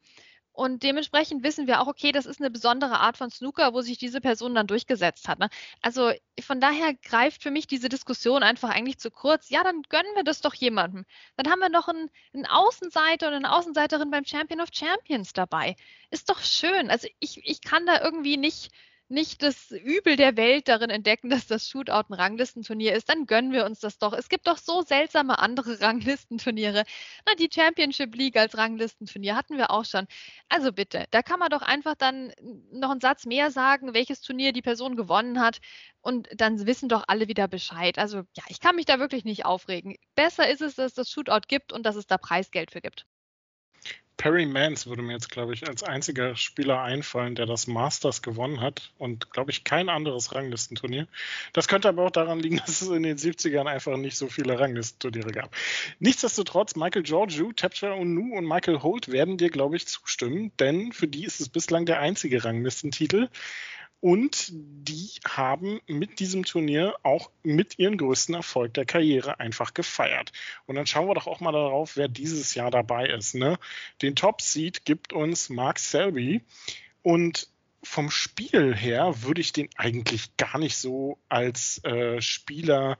Und 0.61 0.83
dementsprechend 0.83 1.43
wissen 1.43 1.67
wir 1.67 1.81
auch, 1.81 1.87
okay, 1.87 2.13
das 2.13 2.27
ist 2.27 2.39
eine 2.39 2.51
besondere 2.51 3.01
Art 3.01 3.17
von 3.17 3.31
Snooker, 3.31 3.73
wo 3.73 3.81
sich 3.81 3.97
diese 3.97 4.21
Person 4.21 4.55
dann 4.55 4.67
durchgesetzt 4.67 5.27
hat. 5.27 5.39
Ne? 5.39 5.49
Also 5.81 6.13
von 6.39 6.61
daher 6.61 6.93
greift 6.93 7.43
für 7.43 7.51
mich 7.51 7.67
diese 7.67 7.89
Diskussion 7.89 8.43
einfach 8.43 8.69
eigentlich 8.69 8.99
zu 8.99 9.11
kurz. 9.11 9.49
Ja, 9.49 9.65
dann 9.65 9.81
gönnen 9.89 10.15
wir 10.17 10.23
das 10.23 10.43
doch 10.43 10.53
jemandem. 10.53 11.07
Dann 11.37 11.51
haben 11.51 11.61
wir 11.61 11.71
noch 11.71 11.89
einen, 11.89 12.11
einen 12.35 12.45
Außenseiter 12.45 13.29
und 13.29 13.35
eine 13.37 13.51
Außenseiterin 13.55 14.11
beim 14.11 14.27
Champion 14.27 14.61
of 14.61 14.69
Champions 14.71 15.33
dabei. 15.33 15.77
Ist 16.11 16.29
doch 16.29 16.41
schön. 16.41 16.91
Also 16.91 17.09
ich, 17.21 17.41
ich 17.43 17.63
kann 17.63 17.87
da 17.87 17.99
irgendwie 18.05 18.37
nicht, 18.37 18.71
nicht 19.11 19.43
das 19.43 19.71
Übel 19.71 20.17
der 20.17 20.37
Welt 20.37 20.69
darin 20.69 20.91
entdecken, 20.91 21.31
dass 21.31 21.47
das 21.47 21.69
Shootout 21.69 22.05
ein 22.11 22.15
Ranglistenturnier 22.15 22.95
ist, 22.95 23.09
dann 23.09 23.27
gönnen 23.27 23.53
wir 23.53 23.65
uns 23.65 23.81
das 23.81 23.99
doch. 23.99 24.13
Es 24.13 24.29
gibt 24.29 24.47
doch 24.47 24.59
so 24.59 24.83
seltsame 24.83 25.39
andere 25.39 25.81
Ranglistenturniere. 25.81 26.85
Na, 27.27 27.35
die 27.35 27.51
Championship 27.53 28.15
League 28.15 28.37
als 28.37 28.57
Ranglistenturnier 28.57 29.37
hatten 29.37 29.57
wir 29.59 29.71
auch 29.71 29.85
schon. 29.85 30.07
Also 30.49 30.73
bitte, 30.73 31.07
da 31.11 31.23
kann 31.23 31.41
man 31.41 31.51
doch 31.51 31.63
einfach 31.63 31.95
dann 31.97 32.33
noch 32.73 32.91
einen 32.91 33.01
Satz 33.01 33.27
mehr 33.27 33.51
sagen, 33.51 33.95
welches 33.95 34.21
Turnier 34.21 34.53
die 34.53 34.63
Person 34.63 34.97
gewonnen 34.97 35.41
hat. 35.41 35.59
Und 36.01 36.29
dann 36.35 36.67
wissen 36.67 36.89
doch 36.89 37.05
alle 37.09 37.29
wieder 37.29 37.49
Bescheid. 37.49 37.99
Also 37.99 38.19
ja, 38.37 38.45
ich 38.49 38.61
kann 38.61 38.77
mich 38.77 38.87
da 38.87 38.99
wirklich 38.99 39.25
nicht 39.25 39.45
aufregen. 39.45 39.97
Besser 40.15 40.49
ist 40.49 40.63
es, 40.63 40.77
dass 40.77 40.87
es 40.87 40.95
das 40.95 41.11
Shootout 41.11 41.49
gibt 41.49 41.73
und 41.73 41.85
dass 41.85 41.97
es 41.97 42.07
da 42.07 42.19
Preisgeld 42.19 42.71
für 42.71 42.81
gibt. 42.81 43.07
Perry 44.21 44.45
Mans 44.45 44.87
würde 44.87 45.01
mir 45.01 45.15
jetzt, 45.15 45.31
glaube 45.31 45.55
ich, 45.55 45.67
als 45.67 45.83
einziger 45.83 46.37
Spieler 46.37 46.83
einfallen, 46.83 47.37
der 47.37 47.47
das 47.47 47.67
Masters 47.67 48.21
gewonnen 48.21 48.61
hat 48.61 48.93
und, 48.99 49.31
glaube 49.31 49.51
ich, 49.51 49.65
kein 49.65 49.89
anderes 49.89 50.35
Ranglistenturnier. 50.35 51.09
Das 51.55 51.69
könnte 51.69 51.89
aber 51.89 52.05
auch 52.05 52.11
daran 52.11 52.39
liegen, 52.39 52.57
dass 52.67 52.83
es 52.83 52.89
in 52.89 53.03
den 53.03 53.17
70ern 53.17 53.65
einfach 53.65 53.97
nicht 53.97 54.19
so 54.19 54.27
viele 54.29 54.61
Ranglistenturniere 54.61 55.33
gab. 55.33 55.57
Nichtsdestotrotz, 56.01 56.77
Michael 56.77 57.03
Georgiou, 57.03 57.55
Tapcha 57.55 57.95
Unu 57.95 58.37
und 58.37 58.45
Michael 58.45 58.83
Holt 58.83 59.11
werden 59.11 59.39
dir, 59.39 59.49
glaube 59.49 59.77
ich, 59.77 59.87
zustimmen, 59.87 60.53
denn 60.61 60.93
für 60.93 61.09
die 61.09 61.25
ist 61.25 61.41
es 61.41 61.49
bislang 61.49 61.87
der 61.87 62.01
einzige 62.01 62.45
Ranglistentitel. 62.45 63.31
Und 64.01 64.49
die 64.51 65.11
haben 65.27 65.81
mit 65.87 66.21
diesem 66.21 66.45
Turnier 66.45 66.95
auch 67.03 67.31
mit 67.43 67.79
ihren 67.79 67.99
größten 67.99 68.35
Erfolg 68.35 68.73
der 68.75 68.87
Karriere 68.87 69.41
einfach 69.41 69.75
gefeiert. 69.75 70.33
Und 70.67 70.77
dann 70.77 70.87
schauen 70.87 71.07
wir 71.07 71.15
doch 71.15 71.27
auch 71.27 71.41
mal 71.41 71.53
darauf, 71.53 71.97
wer 71.97 72.09
dieses 72.09 72.55
Jahr 72.55 72.71
dabei 72.71 73.07
ist. 73.09 73.35
Ne? 73.35 73.59
Den 74.01 74.17
Top-Seed 74.17 74.87
gibt 74.87 75.13
uns 75.13 75.51
Mark 75.51 75.79
Selby. 75.79 76.41
Und 77.03 77.49
vom 77.83 78.11
Spiel 78.11 78.75
her 78.75 79.23
würde 79.23 79.43
ich 79.43 79.53
den 79.53 79.69
eigentlich 79.77 80.37
gar 80.39 80.59
nicht 80.59 80.77
so 80.77 81.19
als 81.29 81.83
äh, 81.85 82.21
Spieler 82.23 82.99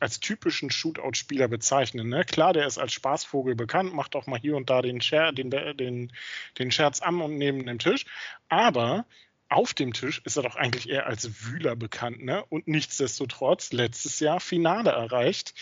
als 0.00 0.20
typischen 0.20 0.70
Shootout-Spieler 0.70 1.48
bezeichnen. 1.48 2.08
Ne? 2.08 2.24
Klar, 2.24 2.52
der 2.52 2.66
ist 2.66 2.78
als 2.78 2.92
Spaßvogel 2.92 3.54
bekannt, 3.54 3.94
macht 3.94 4.16
auch 4.16 4.26
mal 4.26 4.38
hier 4.38 4.56
und 4.56 4.70
da 4.70 4.82
den, 4.82 5.00
Scher 5.00 5.32
den, 5.32 5.50
den, 5.50 6.12
den 6.58 6.70
Scherz 6.70 7.02
am 7.02 7.20
und 7.20 7.36
neben 7.36 7.64
dem 7.66 7.78
Tisch. 7.78 8.04
Aber 8.48 9.06
auf 9.48 9.74
dem 9.74 9.92
Tisch 9.92 10.20
ist 10.24 10.36
er 10.36 10.42
doch 10.42 10.56
eigentlich 10.56 10.88
eher 10.88 11.06
als 11.06 11.44
Wühler 11.44 11.76
bekannt, 11.76 12.24
ne? 12.24 12.44
Und 12.48 12.66
nichtsdestotrotz 12.66 13.72
letztes 13.72 14.20
Jahr 14.20 14.40
Finale 14.40 14.90
erreicht. 14.90 15.54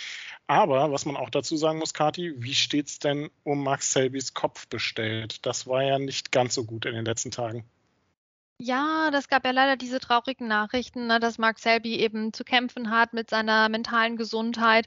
Aber 0.46 0.92
was 0.92 1.04
man 1.04 1.16
auch 1.16 1.30
dazu 1.30 1.56
sagen 1.56 1.78
muss, 1.78 1.94
Kati, 1.94 2.34
wie 2.36 2.54
steht 2.54 2.88
es 2.88 2.98
denn 2.98 3.30
um 3.44 3.62
Max 3.62 3.92
Selbys 3.92 4.34
Kopf 4.34 4.66
bestellt? 4.68 5.44
Das 5.46 5.66
war 5.66 5.82
ja 5.82 5.98
nicht 5.98 6.32
ganz 6.32 6.54
so 6.54 6.64
gut 6.64 6.86
in 6.86 6.94
den 6.94 7.04
letzten 7.04 7.30
Tagen. 7.30 7.64
Ja, 8.58 9.10
das 9.10 9.28
gab 9.28 9.44
ja 9.44 9.50
leider 9.50 9.76
diese 9.76 9.98
traurigen 9.98 10.46
Nachrichten, 10.46 11.08
ne, 11.08 11.18
dass 11.18 11.38
Mark 11.38 11.58
Selby 11.58 11.96
eben 11.96 12.32
zu 12.32 12.44
kämpfen 12.44 12.90
hat 12.90 13.12
mit 13.12 13.28
seiner 13.28 13.68
mentalen 13.68 14.16
Gesundheit 14.16 14.86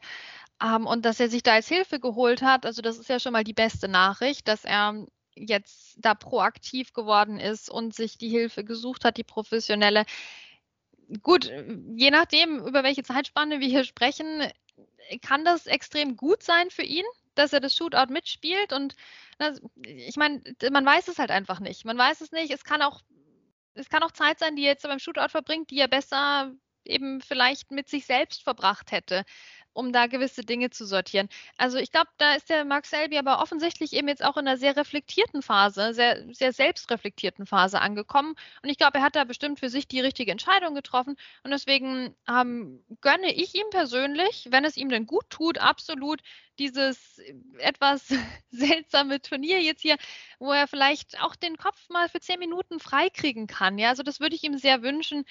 ähm, 0.64 0.88
und 0.88 1.06
dass 1.06 1.20
er 1.20 1.30
sich 1.30 1.44
da 1.44 1.54
als 1.54 1.68
Hilfe 1.68 2.00
geholt 2.00 2.42
hat. 2.42 2.66
Also 2.66 2.82
das 2.82 2.98
ist 2.98 3.10
ja 3.10 3.20
schon 3.20 3.34
mal 3.34 3.44
die 3.44 3.54
beste 3.54 3.88
Nachricht, 3.88 4.48
dass 4.48 4.64
er 4.64 5.06
jetzt 5.36 5.98
da 5.98 6.14
proaktiv 6.14 6.94
geworden 6.94 7.40
ist 7.40 7.70
und 7.70 7.94
sich 7.94 8.18
die 8.18 8.30
Hilfe 8.30 8.64
gesucht 8.64 9.06
hat, 9.06 9.18
die 9.18 9.24
professionelle. 9.24 10.06
Gut, 11.22 11.52
je 11.96 12.12
nachdem, 12.12 12.66
über 12.66 12.84
welche 12.84 13.04
Zeitspanne 13.04 13.60
wir 13.60 13.68
hier 13.68 13.84
sprechen, 13.84 14.48
kann 15.22 15.46
das 15.46 15.68
extrem 15.68 16.18
gut 16.18 16.42
sein 16.42 16.70
für 16.72 16.84
ihn, 16.84 17.06
dass 17.36 17.54
er 17.54 17.60
das 17.60 17.76
Shootout 17.76 18.12
mitspielt. 18.12 18.74
Und 18.74 18.96
das, 19.38 19.62
ich 19.84 20.16
meine, 20.16 20.42
man 20.72 20.86
weiß 20.86 21.08
es 21.10 21.20
halt 21.20 21.32
einfach 21.32 21.60
nicht. 21.60 21.86
Man 21.86 21.98
weiß 21.98 22.22
es 22.22 22.32
nicht. 22.32 22.52
Es 22.52 22.64
kann 22.64 22.82
auch, 22.82 23.02
es 23.76 23.90
kann 23.90 24.04
auch 24.04 24.12
Zeit 24.12 24.40
sein, 24.40 24.56
die 24.56 24.64
er 24.64 24.72
jetzt 24.72 24.84
beim 24.84 25.00
Shootout 25.00 25.30
verbringt, 25.30 25.70
die 25.70 25.80
er 25.80 25.88
besser 25.88 26.52
eben 26.86 27.22
vielleicht 27.22 27.72
mit 27.72 27.90
sich 27.90 28.06
selbst 28.06 28.44
verbracht 28.44 28.92
hätte 28.92 29.26
um 29.76 29.92
da 29.92 30.08
gewisse 30.08 30.44
Dinge 30.44 30.70
zu 30.72 30.86
sortieren. 30.86 31.30
Also 31.58 31.78
ich 31.78 31.92
glaube, 31.92 32.08
da 32.18 32.34
ist 32.34 32.50
der 32.50 32.66
Mark 32.66 32.86
Selby 32.86 33.18
aber 33.18 33.42
offensichtlich 33.42 33.94
eben 33.94 34.08
jetzt 34.08 34.24
auch 34.24 34.38
in 34.38 34.48
einer 34.48 34.58
sehr 34.58 34.76
reflektierten 34.76 35.42
Phase, 35.42 35.94
sehr, 35.94 36.24
sehr 36.34 36.54
selbstreflektierten 36.54 37.46
Phase 37.46 37.82
angekommen. 37.82 38.36
Und 38.64 38.70
ich 38.70 38.78
glaube, 38.78 38.98
er 39.00 39.04
hat 39.04 39.16
da 39.16 39.24
bestimmt 39.26 39.60
für 39.60 39.70
sich 39.70 39.88
die 39.88 40.00
richtige 40.00 40.32
Entscheidung 40.32 40.74
getroffen. 40.76 41.16
Und 41.44 41.52
deswegen 41.52 42.16
ähm, 42.30 42.84
gönne 43.02 43.34
ich 43.34 43.54
ihm 43.56 43.70
persönlich, 43.70 44.48
wenn 44.50 44.66
es 44.66 44.78
ihm 44.78 44.90
denn 44.90 45.06
gut 45.06 45.30
tut, 45.30 45.58
absolut 45.60 46.22
dieses 46.60 47.20
etwas 47.58 48.08
seltsame 48.50 49.22
Turnier 49.22 49.62
jetzt 49.62 49.82
hier, 49.82 49.98
wo 50.40 50.52
er 50.52 50.68
vielleicht 50.68 51.22
auch 51.22 51.36
den 51.36 51.58
Kopf 51.58 51.90
mal 51.90 52.10
für 52.10 52.20
zehn 52.20 52.40
Minuten 52.40 52.80
freikriegen 52.80 53.48
kann. 53.48 53.78
Ja, 53.78 53.90
also 53.90 54.04
das 54.04 54.20
würde 54.20 54.36
ich 54.36 54.44
ihm 54.44 54.58
sehr 54.58 54.82
wünschen. 54.82 55.26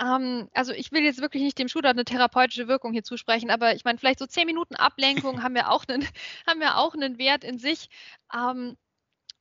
Ähm, 0.00 0.48
also 0.54 0.72
ich 0.72 0.92
will 0.92 1.02
jetzt 1.02 1.20
wirklich 1.20 1.42
nicht 1.42 1.58
dem 1.58 1.68
Shooter 1.68 1.90
eine 1.90 2.04
therapeutische 2.04 2.68
Wirkung 2.68 2.92
hier 2.92 3.04
zusprechen, 3.04 3.50
aber 3.50 3.74
ich 3.74 3.84
meine, 3.84 3.98
vielleicht 3.98 4.18
so 4.18 4.26
zehn 4.26 4.46
Minuten 4.46 4.76
Ablenkung 4.76 5.42
haben 5.42 5.54
wir 5.54 5.70
auch 5.70 5.84
einen, 5.88 6.06
haben 6.46 6.60
wir 6.60 6.76
auch 6.76 6.94
einen 6.94 7.18
Wert 7.18 7.44
in 7.44 7.58
sich. 7.58 7.88
Ähm, 8.34 8.76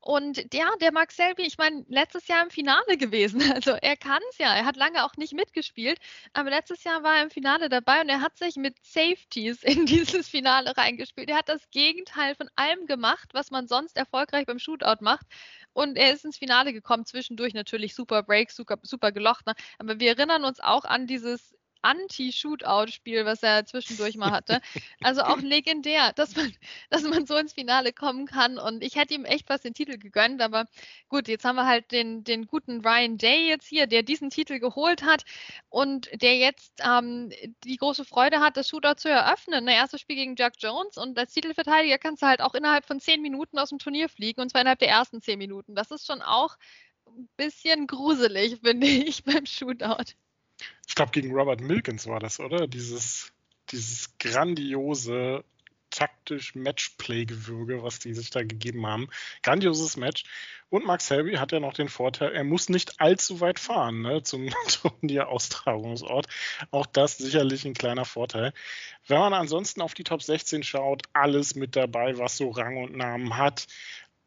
und 0.01 0.53
der, 0.53 0.69
der 0.79 0.93
Max 0.93 1.17
Selby, 1.17 1.43
ich 1.43 1.57
meine, 1.57 1.83
letztes 1.89 2.27
Jahr 2.27 2.43
im 2.43 2.49
Finale 2.49 2.97
gewesen. 2.97 3.41
Also 3.59 3.71
er 3.71 3.97
kann 3.97 4.21
es 4.29 4.37
ja. 4.37 4.55
Er 4.55 4.65
hat 4.65 4.77
lange 4.77 5.03
auch 5.03 5.17
nicht 5.17 5.33
mitgespielt, 5.33 5.99
aber 6.33 6.49
letztes 6.49 6.83
Jahr 6.83 7.03
war 7.03 7.17
er 7.17 7.23
im 7.23 7.29
Finale 7.29 7.67
dabei 7.67 8.01
und 8.01 8.09
er 8.09 8.21
hat 8.21 8.37
sich 8.37 8.55
mit 8.55 8.75
Safeties 8.81 9.63
in 9.63 9.85
dieses 9.85 10.29
Finale 10.29 10.75
reingespielt. 10.77 11.29
Er 11.29 11.37
hat 11.37 11.49
das 11.49 11.69
Gegenteil 11.71 12.35
von 12.35 12.49
allem 12.55 12.85
gemacht, 12.85 13.29
was 13.33 13.51
man 13.51 13.67
sonst 13.67 13.97
erfolgreich 13.97 14.45
beim 14.45 14.59
Shootout 14.59 15.01
macht. 15.01 15.25
Und 15.73 15.97
er 15.97 16.13
ist 16.13 16.25
ins 16.25 16.37
Finale 16.37 16.73
gekommen, 16.73 17.05
zwischendurch 17.05 17.53
natürlich 17.53 17.95
super 17.95 18.23
Break, 18.23 18.51
super, 18.51 18.77
super 18.83 19.11
gelocht. 19.11 19.45
Ne? 19.45 19.53
Aber 19.79 19.99
wir 19.99 20.09
erinnern 20.09 20.45
uns 20.45 20.59
auch 20.59 20.85
an 20.85 21.07
dieses 21.07 21.55
Anti-Shootout-Spiel, 21.81 23.25
was 23.25 23.43
er 23.43 23.65
zwischendurch 23.65 24.17
mal 24.17 24.31
hatte. 24.31 24.61
Also 25.01 25.21
auch 25.21 25.39
legendär, 25.39 26.13
dass 26.13 26.35
man, 26.35 26.53
dass 26.89 27.03
man 27.03 27.25
so 27.25 27.35
ins 27.35 27.53
Finale 27.53 27.93
kommen 27.93 28.25
kann. 28.25 28.57
Und 28.57 28.83
ich 28.83 28.95
hätte 28.95 29.13
ihm 29.13 29.25
echt 29.25 29.49
was 29.49 29.61
den 29.61 29.73
Titel 29.73 29.97
gegönnt, 29.97 30.41
aber 30.41 30.65
gut, 31.07 31.27
jetzt 31.27 31.45
haben 31.45 31.55
wir 31.55 31.65
halt 31.65 31.91
den, 31.91 32.23
den 32.23 32.47
guten 32.47 32.81
Ryan 32.81 33.17
Day 33.17 33.47
jetzt 33.47 33.67
hier, 33.67 33.87
der 33.87 34.03
diesen 34.03 34.29
Titel 34.29 34.59
geholt 34.59 35.03
hat 35.03 35.23
und 35.69 36.09
der 36.21 36.37
jetzt 36.37 36.73
ähm, 36.83 37.31
die 37.63 37.77
große 37.77 38.05
Freude 38.05 38.39
hat, 38.39 38.57
das 38.57 38.67
Shootout 38.67 38.95
zu 38.97 39.09
eröffnen. 39.09 39.67
Ein 39.67 39.75
erstes 39.75 40.01
Spiel 40.01 40.15
gegen 40.15 40.35
Jack 40.35 40.53
Jones 40.59 40.97
und 40.97 41.17
als 41.17 41.33
Titelverteidiger 41.33 41.97
kannst 41.97 42.21
du 42.21 42.27
halt 42.27 42.41
auch 42.41 42.55
innerhalb 42.55 42.85
von 42.85 42.99
zehn 42.99 43.21
Minuten 43.21 43.57
aus 43.57 43.69
dem 43.69 43.79
Turnier 43.79 44.09
fliegen 44.09 44.41
und 44.41 44.49
zwar 44.49 44.61
innerhalb 44.61 44.79
der 44.79 44.89
ersten 44.89 45.21
zehn 45.21 45.39
Minuten. 45.39 45.75
Das 45.75 45.91
ist 45.91 46.05
schon 46.05 46.21
auch 46.21 46.57
ein 47.07 47.29
bisschen 47.37 47.87
gruselig, 47.87 48.59
finde 48.63 48.87
ich, 48.87 49.23
beim 49.25 49.45
Shootout 49.45 50.13
ich 50.87 50.95
glaube, 50.95 51.11
gegen 51.11 51.33
Robert 51.33 51.61
Milkins 51.61 52.07
war 52.07 52.19
das, 52.19 52.39
oder? 52.39 52.67
Dieses, 52.67 53.31
dieses 53.71 54.17
grandiose 54.17 55.43
taktisch 55.89 56.55
Matchplay-Gewürge, 56.55 57.83
was 57.83 57.99
die 57.99 58.13
sich 58.13 58.29
da 58.29 58.43
gegeben 58.43 58.85
haben. 58.85 59.09
Grandioses 59.43 59.97
Match. 59.97 60.23
Und 60.69 60.85
Max 60.85 61.07
Selby 61.07 61.35
hat 61.35 61.51
ja 61.51 61.59
noch 61.59 61.73
den 61.73 61.89
Vorteil, 61.89 62.31
er 62.31 62.43
muss 62.43 62.69
nicht 62.69 63.01
allzu 63.01 63.41
weit 63.41 63.59
fahren 63.59 64.01
ne, 64.01 64.21
zum 64.21 64.49
Turnier-Austragungsort. 64.81 66.27
Auch 66.71 66.85
das 66.85 67.17
sicherlich 67.17 67.65
ein 67.65 67.73
kleiner 67.73 68.05
Vorteil. 68.05 68.53
Wenn 69.07 69.19
man 69.19 69.33
ansonsten 69.33 69.81
auf 69.81 69.95
die 69.95 70.03
Top 70.03 70.21
16 70.21 70.63
schaut, 70.63 71.03
alles 71.13 71.55
mit 71.55 71.75
dabei, 71.75 72.17
was 72.17 72.37
so 72.37 72.49
Rang 72.51 72.77
und 72.77 72.95
Namen 72.95 73.37
hat. 73.37 73.67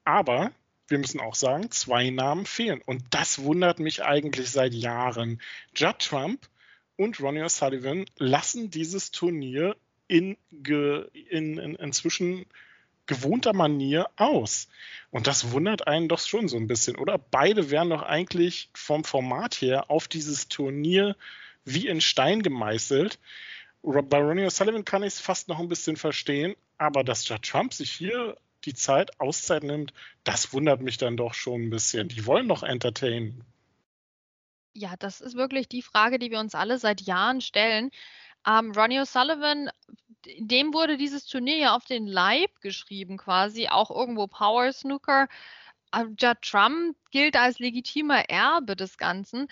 Aber 0.05 0.51
wir 0.93 0.99
müssen 0.99 1.21
auch 1.21 1.35
sagen, 1.35 1.71
zwei 1.71 2.11
Namen 2.11 2.45
fehlen. 2.45 2.83
Und 2.85 3.03
das 3.11 3.43
wundert 3.43 3.81
mich 3.81 4.05
eigentlich 4.05 4.51
seit 4.51 4.75
Jahren. 4.75 5.41
Judd 5.75 5.99
Trump 6.01 6.47
und 6.97 7.19
Ronnie 7.19 7.41
O'Sullivan 7.41 8.05
lassen 8.19 8.71
dieses 8.71 9.11
Turnier 9.11 9.75
in, 10.07 10.37
in, 11.31 11.57
in 11.57 11.75
inzwischen 11.77 12.45
gewohnter 13.07 13.55
Manier 13.55 14.11
aus. 14.17 14.69
Und 15.11 15.27
das 15.27 15.51
wundert 15.51 15.87
einen 15.87 16.09
doch 16.09 16.21
schon 16.21 16.47
so 16.47 16.59
ein 16.59 16.67
bisschen, 16.67 16.97
oder? 16.97 17.17
Beide 17.17 17.71
wären 17.71 17.89
doch 17.89 18.03
eigentlich 18.03 18.69
vom 18.75 19.03
Format 19.03 19.55
her 19.63 19.91
auf 19.91 20.09
dieses 20.09 20.49
Turnier 20.49 21.17
wie 21.65 21.89
in 21.89 22.03
Stein 22.03 22.43
gemeißelt. 22.43 23.19
Bei 23.83 24.19
Ronnie 24.19 24.45
O'Sullivan 24.45 24.85
kann 24.85 25.03
ich 25.03 25.15
es 25.15 25.21
fast 25.21 25.49
noch 25.49 25.59
ein 25.59 25.71
bisschen 25.71 25.97
verstehen, 25.97 26.55
aber 26.77 27.03
dass 27.03 27.27
Judd 27.27 27.43
Trump 27.43 27.73
sich 27.73 27.91
hier 27.91 28.37
die 28.63 28.75
Zeit, 28.75 29.21
Auszeit 29.21 29.63
nimmt, 29.63 29.93
das 30.25 30.53
wundert 30.53 30.81
mich 30.81 30.99
dann 30.99 31.17
doch 31.17 31.35
schon 31.35 31.63
ein 31.63 31.71
bisschen. 31.71 32.09
Die 32.09 32.27
wollen 32.27 32.49
doch 32.49 32.63
entertainen. 32.63 33.45
Ja, 34.75 34.95
das 34.99 35.21
ist 35.21 35.37
wirklich 35.37 35.69
die 35.69 35.83
Frage, 35.83 36.19
die 36.19 36.31
wir 36.31 36.41
uns 36.41 36.55
alle 36.55 36.79
seit 36.79 37.03
Jahren 37.03 37.41
stellen. 37.41 37.91
Ähm, 38.47 38.73
Ronnie 38.73 39.01
O'Sullivan 39.01 39.69
dem 40.39 40.73
wurde 40.73 40.97
dieses 40.97 41.27
Turnier 41.27 41.57
ja 41.57 41.77
auf 41.77 41.85
den 41.85 42.07
Leib 42.07 42.61
geschrieben 42.61 43.17
quasi, 43.17 43.69
auch 43.69 43.91
irgendwo 43.91 44.27
Power 44.27 44.73
Snooker. 44.73 45.29
Judd 46.19 46.41
Trump 46.43 46.97
gilt 47.11 47.37
als 47.37 47.59
legitimer 47.59 48.29
Erbe 48.31 48.77
des 48.77 48.97
Ganzen. 48.97 49.49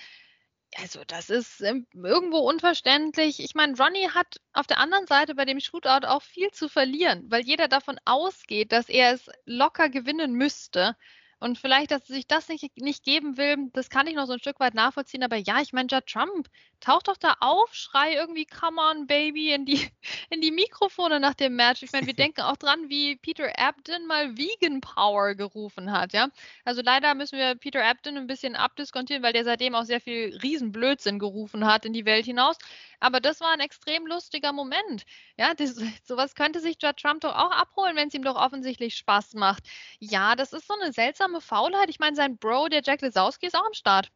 Also, 0.76 1.02
das 1.04 1.30
ist 1.30 1.60
ähm, 1.62 1.86
irgendwo 1.92 2.38
unverständlich. 2.38 3.40
Ich 3.40 3.54
meine, 3.54 3.76
Ronnie 3.76 4.08
hat 4.10 4.40
auf 4.52 4.66
der 4.66 4.78
anderen 4.78 5.06
Seite 5.06 5.34
bei 5.34 5.44
dem 5.44 5.58
Shootout 5.60 6.06
auch 6.06 6.22
viel 6.22 6.50
zu 6.52 6.68
verlieren, 6.68 7.24
weil 7.28 7.42
jeder 7.44 7.66
davon 7.68 7.98
ausgeht, 8.04 8.70
dass 8.72 8.88
er 8.88 9.12
es 9.12 9.28
locker 9.46 9.88
gewinnen 9.88 10.32
müsste. 10.32 10.96
Und 11.40 11.58
vielleicht, 11.58 11.90
dass 11.90 12.06
sich 12.06 12.26
das 12.26 12.48
nicht, 12.48 12.76
nicht 12.80 13.02
geben 13.02 13.36
will, 13.36 13.70
das 13.72 13.88
kann 13.90 14.06
ich 14.06 14.14
noch 14.14 14.26
so 14.26 14.34
ein 14.34 14.38
Stück 14.38 14.60
weit 14.60 14.74
nachvollziehen. 14.74 15.22
Aber 15.24 15.36
ja, 15.36 15.60
ich 15.60 15.72
meine, 15.72 15.88
Judd 15.90 16.06
Trump, 16.06 16.48
taucht 16.80 17.08
doch 17.08 17.16
da 17.16 17.36
auf, 17.40 17.74
schrei 17.74 18.14
irgendwie 18.14 18.46
Come 18.46 18.80
on, 18.80 19.06
Baby 19.06 19.52
in 19.52 19.66
die, 19.66 19.88
in 20.30 20.40
die 20.40 20.50
Mikrofone 20.50 21.20
nach 21.20 21.34
dem 21.34 21.56
Match. 21.56 21.82
Ich 21.82 21.92
meine, 21.92 22.06
wir 22.06 22.14
denken 22.14 22.40
auch 22.42 22.56
dran, 22.56 22.88
wie 22.88 23.16
Peter 23.16 23.50
Abden 23.58 24.06
mal 24.06 24.36
Vegan 24.36 24.80
Power 24.80 25.34
gerufen 25.34 25.92
hat, 25.92 26.12
ja. 26.12 26.28
Also 26.64 26.82
leider 26.82 27.14
müssen 27.14 27.38
wir 27.38 27.54
Peter 27.54 27.84
Abden 27.84 28.16
ein 28.16 28.26
bisschen 28.26 28.56
abdiskontieren, 28.56 29.22
weil 29.22 29.32
der 29.32 29.44
seitdem 29.44 29.74
auch 29.74 29.84
sehr 29.84 30.00
viel 30.00 30.36
Riesenblödsinn 30.42 31.18
gerufen 31.18 31.66
hat 31.66 31.84
in 31.84 31.92
die 31.92 32.04
Welt 32.04 32.24
hinaus. 32.24 32.56
Aber 33.00 33.20
das 33.20 33.40
war 33.40 33.52
ein 33.52 33.60
extrem 33.60 34.06
lustiger 34.06 34.52
Moment. 34.52 35.04
Ja, 35.36 35.54
das, 35.54 35.76
sowas 36.04 36.34
könnte 36.34 36.60
sich 36.60 36.76
Judd 36.82 36.96
Trump 36.96 37.20
doch 37.22 37.34
auch 37.34 37.52
abholen, 37.52 37.96
wenn 37.96 38.08
es 38.08 38.14
ihm 38.14 38.22
doch 38.22 38.36
offensichtlich 38.36 38.96
Spaß 38.96 39.34
macht. 39.34 39.64
Ja, 39.98 40.36
das 40.36 40.52
ist 40.52 40.66
so 40.66 40.74
eine 40.80 40.92
seltsame 40.92 41.40
Faulheit. 41.40 41.90
Ich 41.90 41.98
meine, 41.98 42.16
sein 42.16 42.38
Bro, 42.38 42.68
der 42.68 42.82
Jack 42.84 43.02
Lesowski, 43.02 43.46
ist 43.46 43.56
auch 43.56 43.66
am 43.66 43.74
Start. 43.74 44.10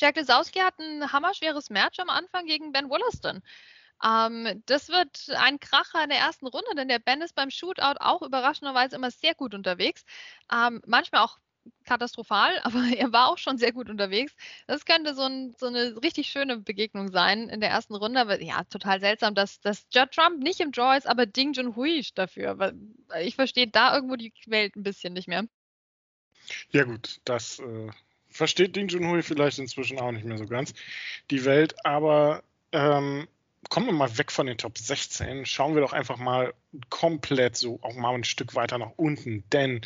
Jack 0.00 0.16
Lesowski 0.16 0.60
hat 0.60 0.78
ein 0.78 1.12
hammerschweres 1.12 1.68
Match 1.70 1.98
am 1.98 2.08
Anfang 2.08 2.46
gegen 2.46 2.72
Ben 2.72 2.88
Wollaston. 2.88 3.42
Ähm, 4.02 4.62
das 4.66 4.88
wird 4.88 5.28
ein 5.36 5.60
Kracher 5.60 6.02
in 6.02 6.08
der 6.08 6.18
ersten 6.18 6.46
Runde, 6.46 6.74
denn 6.74 6.88
der 6.88 6.98
Ben 6.98 7.20
ist 7.20 7.34
beim 7.34 7.50
Shootout 7.50 7.98
auch 8.00 8.22
überraschenderweise 8.22 8.96
immer 8.96 9.10
sehr 9.10 9.34
gut 9.34 9.54
unterwegs. 9.54 10.04
Ähm, 10.50 10.80
manchmal 10.86 11.22
auch 11.22 11.38
katastrophal, 11.84 12.58
aber 12.62 12.82
er 12.96 13.12
war 13.12 13.28
auch 13.28 13.36
schon 13.36 13.58
sehr 13.58 13.72
gut 13.72 13.90
unterwegs. 13.90 14.34
Das 14.66 14.86
könnte 14.86 15.14
so, 15.14 15.22
ein, 15.22 15.54
so, 15.58 15.66
eine 15.66 16.02
richtig 16.02 16.28
schöne 16.28 16.56
Begegnung 16.56 17.10
sein 17.10 17.50
in 17.50 17.60
der 17.60 17.68
ersten 17.68 17.94
Runde. 17.94 18.20
Aber 18.20 18.40
ja, 18.40 18.64
total 18.64 19.00
seltsam, 19.00 19.34
dass, 19.34 19.60
dass 19.60 19.86
Judd 19.92 20.12
Trump 20.12 20.42
nicht 20.42 20.60
im 20.60 20.72
Draw 20.72 20.96
ist, 20.96 21.06
aber 21.06 21.26
Ding 21.26 21.52
Junhui 21.52 22.06
dafür. 22.14 22.72
Ich 23.20 23.34
verstehe 23.34 23.68
da 23.68 23.94
irgendwo 23.94 24.16
die 24.16 24.32
Welt 24.46 24.76
ein 24.76 24.82
bisschen 24.82 25.12
nicht 25.12 25.28
mehr. 25.28 25.44
Ja 26.70 26.84
gut, 26.84 27.20
das 27.24 27.58
äh, 27.58 27.90
versteht 28.40 28.74
Ding 28.74 28.88
Junhui 28.88 29.22
vielleicht 29.22 29.58
inzwischen 29.58 30.00
auch 30.00 30.12
nicht 30.12 30.24
mehr 30.24 30.38
so 30.38 30.46
ganz, 30.46 30.72
die 31.30 31.44
Welt. 31.44 31.74
Aber 31.84 32.42
ähm, 32.72 33.28
kommen 33.68 33.84
wir 33.84 33.92
mal 33.92 34.16
weg 34.16 34.32
von 34.32 34.46
den 34.46 34.56
Top 34.56 34.78
16. 34.78 35.44
Schauen 35.44 35.74
wir 35.74 35.82
doch 35.82 35.92
einfach 35.92 36.16
mal 36.16 36.54
komplett 36.88 37.58
so 37.58 37.78
auch 37.82 37.94
mal 37.96 38.14
ein 38.14 38.24
Stück 38.24 38.54
weiter 38.54 38.78
nach 38.78 38.92
unten. 38.96 39.44
Denn 39.52 39.82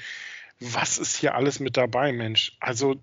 was 0.60 0.98
ist 0.98 1.16
hier 1.16 1.34
alles 1.34 1.58
mit 1.58 1.76
dabei, 1.76 2.12
Mensch? 2.12 2.56
Also 2.60 3.02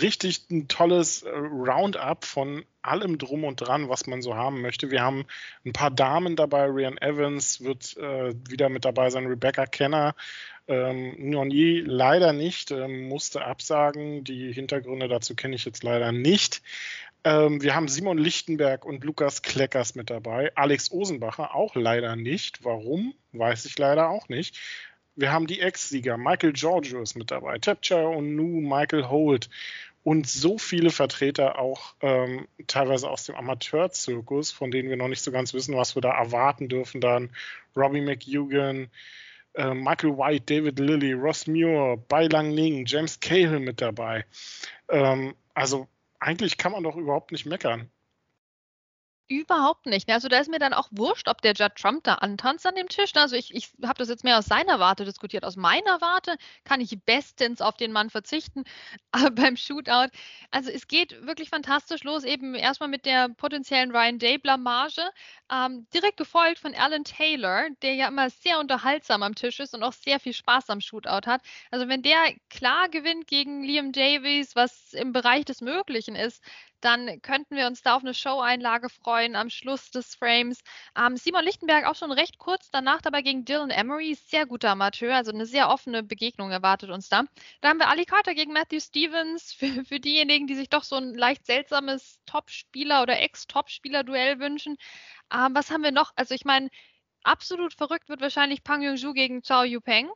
richtig 0.00 0.50
ein 0.50 0.68
tolles 0.68 1.22
äh, 1.22 1.30
Roundup 1.30 2.24
von 2.24 2.64
allem 2.82 3.18
drum 3.18 3.44
und 3.44 3.56
dran, 3.56 3.88
was 3.88 4.06
man 4.06 4.22
so 4.22 4.34
haben 4.34 4.60
möchte. 4.60 4.90
Wir 4.90 5.02
haben 5.02 5.26
ein 5.64 5.72
paar 5.72 5.90
Damen 5.90 6.36
dabei. 6.36 6.64
Rian 6.66 6.98
Evans 6.98 7.60
wird 7.62 7.96
äh, 7.96 8.34
wieder 8.48 8.68
mit 8.68 8.84
dabei 8.84 9.10
sein. 9.10 9.26
Rebecca 9.26 9.66
Kenner. 9.66 10.14
Ähm, 10.68 11.14
Nonier 11.18 11.84
leider 11.84 12.32
nicht, 12.32 12.70
ähm, 12.70 13.08
musste 13.08 13.44
absagen. 13.44 14.22
Die 14.22 14.52
Hintergründe 14.52 15.08
dazu 15.08 15.34
kenne 15.34 15.56
ich 15.56 15.64
jetzt 15.64 15.82
leider 15.82 16.12
nicht. 16.12 16.62
Ähm, 17.24 17.60
wir 17.60 17.74
haben 17.74 17.88
Simon 17.88 18.18
Lichtenberg 18.18 18.84
und 18.84 19.04
Lukas 19.04 19.42
Kleckers 19.42 19.94
mit 19.94 20.10
dabei. 20.10 20.52
Alex 20.54 20.90
Osenbacher 20.90 21.54
auch 21.54 21.74
leider 21.74 22.16
nicht. 22.16 22.64
Warum? 22.64 23.14
Weiß 23.32 23.64
ich 23.64 23.78
leider 23.78 24.08
auch 24.08 24.28
nicht. 24.28 24.58
Wir 25.16 25.32
haben 25.32 25.46
die 25.46 25.60
Ex-Sieger, 25.60 26.16
Michael 26.16 26.52
Giorgio 26.52 27.02
ist 27.02 27.16
mit 27.16 27.30
dabei, 27.30 27.58
Tapcha 27.58 28.00
und 28.00 28.36
Nu, 28.36 28.60
Michael 28.60 29.08
Holt 29.08 29.50
und 30.02 30.26
so 30.26 30.56
viele 30.56 30.90
Vertreter 30.90 31.58
auch 31.58 31.94
ähm, 32.00 32.48
teilweise 32.66 33.10
aus 33.10 33.24
dem 33.24 33.34
Amateurzirkus, 33.34 34.50
von 34.50 34.70
denen 34.70 34.88
wir 34.88 34.96
noch 34.96 35.08
nicht 35.08 35.22
so 35.22 35.30
ganz 35.30 35.52
wissen, 35.52 35.76
was 35.76 35.94
wir 35.94 36.02
da 36.02 36.16
erwarten 36.16 36.68
dürfen. 36.68 37.00
Dann 37.00 37.30
Robbie 37.76 38.00
McEugan, 38.00 38.88
äh, 39.54 39.74
Michael 39.74 40.16
White, 40.16 40.44
David 40.46 40.78
Lilly, 40.78 41.12
Ross 41.12 41.46
Muir, 41.46 41.98
Bai 42.08 42.26
Lang 42.28 42.54
Ning, 42.54 42.86
James 42.86 43.20
Cahill 43.20 43.60
mit 43.60 43.80
dabei. 43.80 44.24
Ähm, 44.88 45.34
also 45.54 45.86
eigentlich 46.18 46.56
kann 46.56 46.72
man 46.72 46.84
doch 46.84 46.96
überhaupt 46.96 47.32
nicht 47.32 47.46
meckern. 47.46 47.90
Überhaupt 49.30 49.86
nicht. 49.86 50.08
Ne? 50.08 50.14
Also 50.14 50.26
da 50.26 50.40
ist 50.40 50.50
mir 50.50 50.58
dann 50.58 50.74
auch 50.74 50.88
wurscht, 50.90 51.28
ob 51.28 51.40
der 51.40 51.52
Judd 51.52 51.76
Trump 51.76 52.02
da 52.02 52.14
antanzt 52.14 52.66
an 52.66 52.74
dem 52.74 52.88
Tisch. 52.88 53.14
Ne? 53.14 53.20
Also 53.20 53.36
ich, 53.36 53.54
ich 53.54 53.70
habe 53.80 53.94
das 53.94 54.08
jetzt 54.08 54.24
mehr 54.24 54.36
aus 54.36 54.46
seiner 54.46 54.80
Warte 54.80 55.04
diskutiert. 55.04 55.44
Aus 55.44 55.54
meiner 55.54 56.00
Warte 56.00 56.36
kann 56.64 56.80
ich 56.80 56.98
bestens 57.04 57.60
auf 57.60 57.76
den 57.76 57.92
Mann 57.92 58.10
verzichten 58.10 58.64
aber 59.12 59.30
beim 59.30 59.56
Shootout. 59.56 60.08
Also 60.50 60.72
es 60.72 60.88
geht 60.88 61.24
wirklich 61.24 61.48
fantastisch 61.48 62.02
los. 62.02 62.24
Eben 62.24 62.56
erstmal 62.56 62.88
mit 62.88 63.06
der 63.06 63.28
potenziellen 63.28 63.92
Ryan 63.92 64.18
Day 64.18 64.36
Blamage. 64.36 65.08
Ähm, 65.48 65.86
direkt 65.94 66.16
gefolgt 66.16 66.58
von 66.58 66.74
Alan 66.74 67.04
Taylor, 67.04 67.68
der 67.82 67.94
ja 67.94 68.08
immer 68.08 68.30
sehr 68.30 68.58
unterhaltsam 68.58 69.22
am 69.22 69.36
Tisch 69.36 69.60
ist 69.60 69.74
und 69.74 69.84
auch 69.84 69.92
sehr 69.92 70.18
viel 70.18 70.32
Spaß 70.32 70.70
am 70.70 70.80
Shootout 70.80 71.26
hat. 71.26 71.42
Also 71.70 71.86
wenn 71.86 72.02
der 72.02 72.18
klar 72.48 72.88
gewinnt 72.88 73.28
gegen 73.28 73.62
Liam 73.62 73.92
Davies, 73.92 74.56
was 74.56 74.92
im 74.92 75.12
Bereich 75.12 75.44
des 75.44 75.60
Möglichen 75.60 76.16
ist, 76.16 76.42
dann 76.80 77.20
könnten 77.22 77.56
wir 77.56 77.66
uns 77.66 77.82
da 77.82 77.96
auf 77.96 78.02
eine 78.02 78.14
Show-Einlage 78.14 78.88
freuen 78.88 79.36
am 79.36 79.50
Schluss 79.50 79.90
des 79.90 80.14
Frames. 80.14 80.60
Ähm, 80.96 81.16
Simon 81.16 81.44
Lichtenberg 81.44 81.86
auch 81.86 81.94
schon 81.94 82.12
recht 82.12 82.38
kurz 82.38 82.70
danach 82.70 83.02
dabei 83.02 83.22
gegen 83.22 83.44
Dylan 83.44 83.70
Emery, 83.70 84.14
sehr 84.14 84.46
guter 84.46 84.70
Amateur, 84.70 85.14
also 85.14 85.32
eine 85.32 85.46
sehr 85.46 85.68
offene 85.68 86.02
Begegnung 86.02 86.50
erwartet 86.50 86.90
uns 86.90 87.08
da. 87.08 87.24
Da 87.60 87.68
haben 87.68 87.78
wir 87.78 87.88
Ali 87.88 88.04
Carter 88.04 88.34
gegen 88.34 88.52
Matthew 88.52 88.80
Stevens, 88.80 89.52
für, 89.58 89.84
für 89.84 90.00
diejenigen, 90.00 90.46
die 90.46 90.54
sich 90.54 90.68
doch 90.68 90.84
so 90.84 90.96
ein 90.96 91.14
leicht 91.14 91.46
seltsames 91.46 92.20
Top-Spieler 92.26 93.02
oder 93.02 93.20
Ex-Top-Spieler-Duell 93.20 94.38
wünschen. 94.40 94.76
Ähm, 95.32 95.54
was 95.54 95.70
haben 95.70 95.82
wir 95.82 95.92
noch? 95.92 96.12
Also 96.16 96.34
ich 96.34 96.44
meine, 96.44 96.70
absolut 97.22 97.74
verrückt 97.74 98.08
wird 98.08 98.20
wahrscheinlich 98.20 98.64
Pang 98.64 98.82
Yong-ju 98.82 99.12
gegen 99.12 99.42
Zhao 99.42 99.64
Yupeng. 99.64 100.10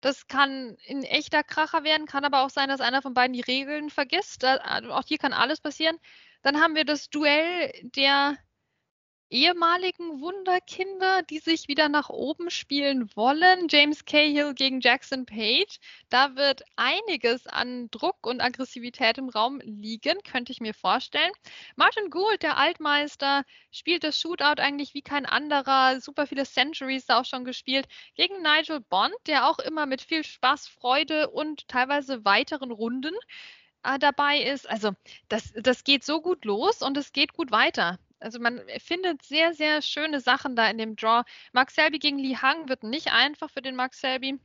Das 0.00 0.26
kann 0.28 0.76
ein 0.88 1.02
echter 1.02 1.42
Kracher 1.42 1.82
werden, 1.84 2.06
kann 2.06 2.24
aber 2.24 2.42
auch 2.42 2.50
sein, 2.50 2.68
dass 2.68 2.80
einer 2.80 3.02
von 3.02 3.14
beiden 3.14 3.32
die 3.32 3.40
Regeln 3.40 3.90
vergisst. 3.90 4.42
Da, 4.42 4.56
also 4.56 4.92
auch 4.92 5.04
hier 5.06 5.18
kann 5.18 5.32
alles 5.32 5.60
passieren. 5.60 5.98
Dann 6.42 6.60
haben 6.60 6.76
wir 6.76 6.84
das 6.84 7.10
Duell 7.10 7.72
der 7.96 8.36
ehemaligen 9.30 10.20
Wunderkinder, 10.20 11.22
die 11.22 11.38
sich 11.38 11.68
wieder 11.68 11.88
nach 11.88 12.08
oben 12.08 12.50
spielen 12.50 13.10
wollen. 13.14 13.68
James 13.68 14.04
Cahill 14.04 14.54
gegen 14.54 14.80
Jackson 14.80 15.26
Page. 15.26 15.78
Da 16.08 16.34
wird 16.36 16.62
einiges 16.76 17.46
an 17.46 17.90
Druck 17.90 18.26
und 18.26 18.40
Aggressivität 18.40 19.18
im 19.18 19.28
Raum 19.28 19.60
liegen, 19.62 20.18
könnte 20.22 20.52
ich 20.52 20.60
mir 20.60 20.74
vorstellen. 20.74 21.32
Martin 21.76 22.10
Gould, 22.10 22.42
der 22.42 22.56
Altmeister, 22.56 23.44
spielt 23.70 24.04
das 24.04 24.18
Shootout 24.20 24.60
eigentlich 24.62 24.94
wie 24.94 25.02
kein 25.02 25.26
anderer. 25.26 26.00
Super 26.00 26.26
viele 26.26 26.44
Centuries 26.44 27.06
da 27.06 27.20
auch 27.20 27.26
schon 27.26 27.44
gespielt. 27.44 27.86
Gegen 28.14 28.42
Nigel 28.42 28.80
Bond, 28.80 29.14
der 29.26 29.48
auch 29.48 29.58
immer 29.58 29.86
mit 29.86 30.00
viel 30.00 30.24
Spaß, 30.24 30.68
Freude 30.68 31.30
und 31.30 31.68
teilweise 31.68 32.24
weiteren 32.24 32.70
Runden 32.70 33.14
äh, 33.82 33.98
dabei 33.98 34.38
ist. 34.40 34.68
Also 34.68 34.92
das, 35.28 35.52
das 35.54 35.84
geht 35.84 36.04
so 36.04 36.20
gut 36.20 36.44
los 36.44 36.82
und 36.82 36.96
es 36.96 37.12
geht 37.12 37.34
gut 37.34 37.50
weiter. 37.50 37.98
Also 38.20 38.40
man 38.40 38.60
findet 38.78 39.22
sehr, 39.22 39.54
sehr 39.54 39.82
schöne 39.82 40.20
Sachen 40.20 40.56
da 40.56 40.68
in 40.68 40.78
dem 40.78 40.96
Draw. 40.96 41.22
Max 41.52 41.74
Selby 41.74 41.98
gegen 41.98 42.18
Li 42.18 42.34
Hang 42.34 42.68
wird 42.68 42.82
nicht 42.82 43.12
einfach 43.12 43.50
für 43.50 43.62
den 43.62 43.76
Max 43.76 44.00
Selby. 44.00 44.38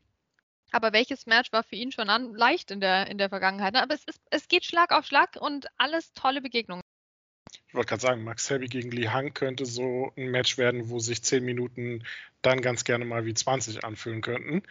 Aber 0.72 0.92
welches 0.92 1.26
Match 1.28 1.52
war 1.52 1.64
für 1.64 1.76
ihn 1.76 1.92
schon 1.92 2.10
an, 2.10 2.34
leicht 2.34 2.72
in 2.72 2.82
der, 2.82 3.08
in 3.08 3.18
der 3.18 3.30
Vergangenheit? 3.30 3.74
Ne? 3.74 3.82
Aber 3.82 3.94
es, 3.94 4.04
ist, 4.06 4.22
es 4.32 4.48
geht 4.48 4.66
Schlag 4.66 4.92
auf 4.92 5.06
Schlag 5.06 5.38
und 5.40 5.68
alles 5.78 6.14
tolle 6.14 6.42
Begegnungen. 6.42 6.82
Ich 7.68 7.76
wollte 7.76 7.90
gerade 7.90 8.02
sagen, 8.02 8.24
Max 8.24 8.46
Selby 8.46 8.68
gegen 8.68 8.92
Li 8.92 9.04
Hang 9.04 9.34
könnte 9.34 9.66
so 9.66 10.12
ein 10.18 10.30
Match 10.30 10.58
werden, 10.58 10.90
wo 10.90 11.00
sich 11.00 11.24
10 11.24 11.44
Minuten 11.44 12.04
dann 12.42 12.62
ganz 12.62 12.84
gerne 12.84 13.06
mal 13.06 13.26
wie 13.26 13.34
20 13.34 13.84
anfühlen 13.84 14.22
könnten. 14.22 14.64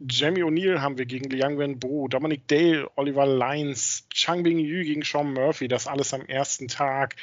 Jamie 0.00 0.44
O'Neill 0.44 0.80
haben 0.80 0.96
wir 0.96 1.06
gegen 1.06 1.28
Liang 1.28 1.58
Wenbo, 1.58 2.06
Dominic 2.06 2.46
Dale, 2.46 2.88
Oliver 2.94 3.26
Lyons, 3.26 4.06
Chang 4.10 4.44
Bing 4.44 4.60
Yu 4.60 4.84
gegen 4.84 5.02
Sean 5.02 5.32
Murphy, 5.32 5.66
das 5.66 5.88
alles 5.88 6.14
am 6.14 6.24
ersten 6.26 6.68
Tag. 6.68 7.16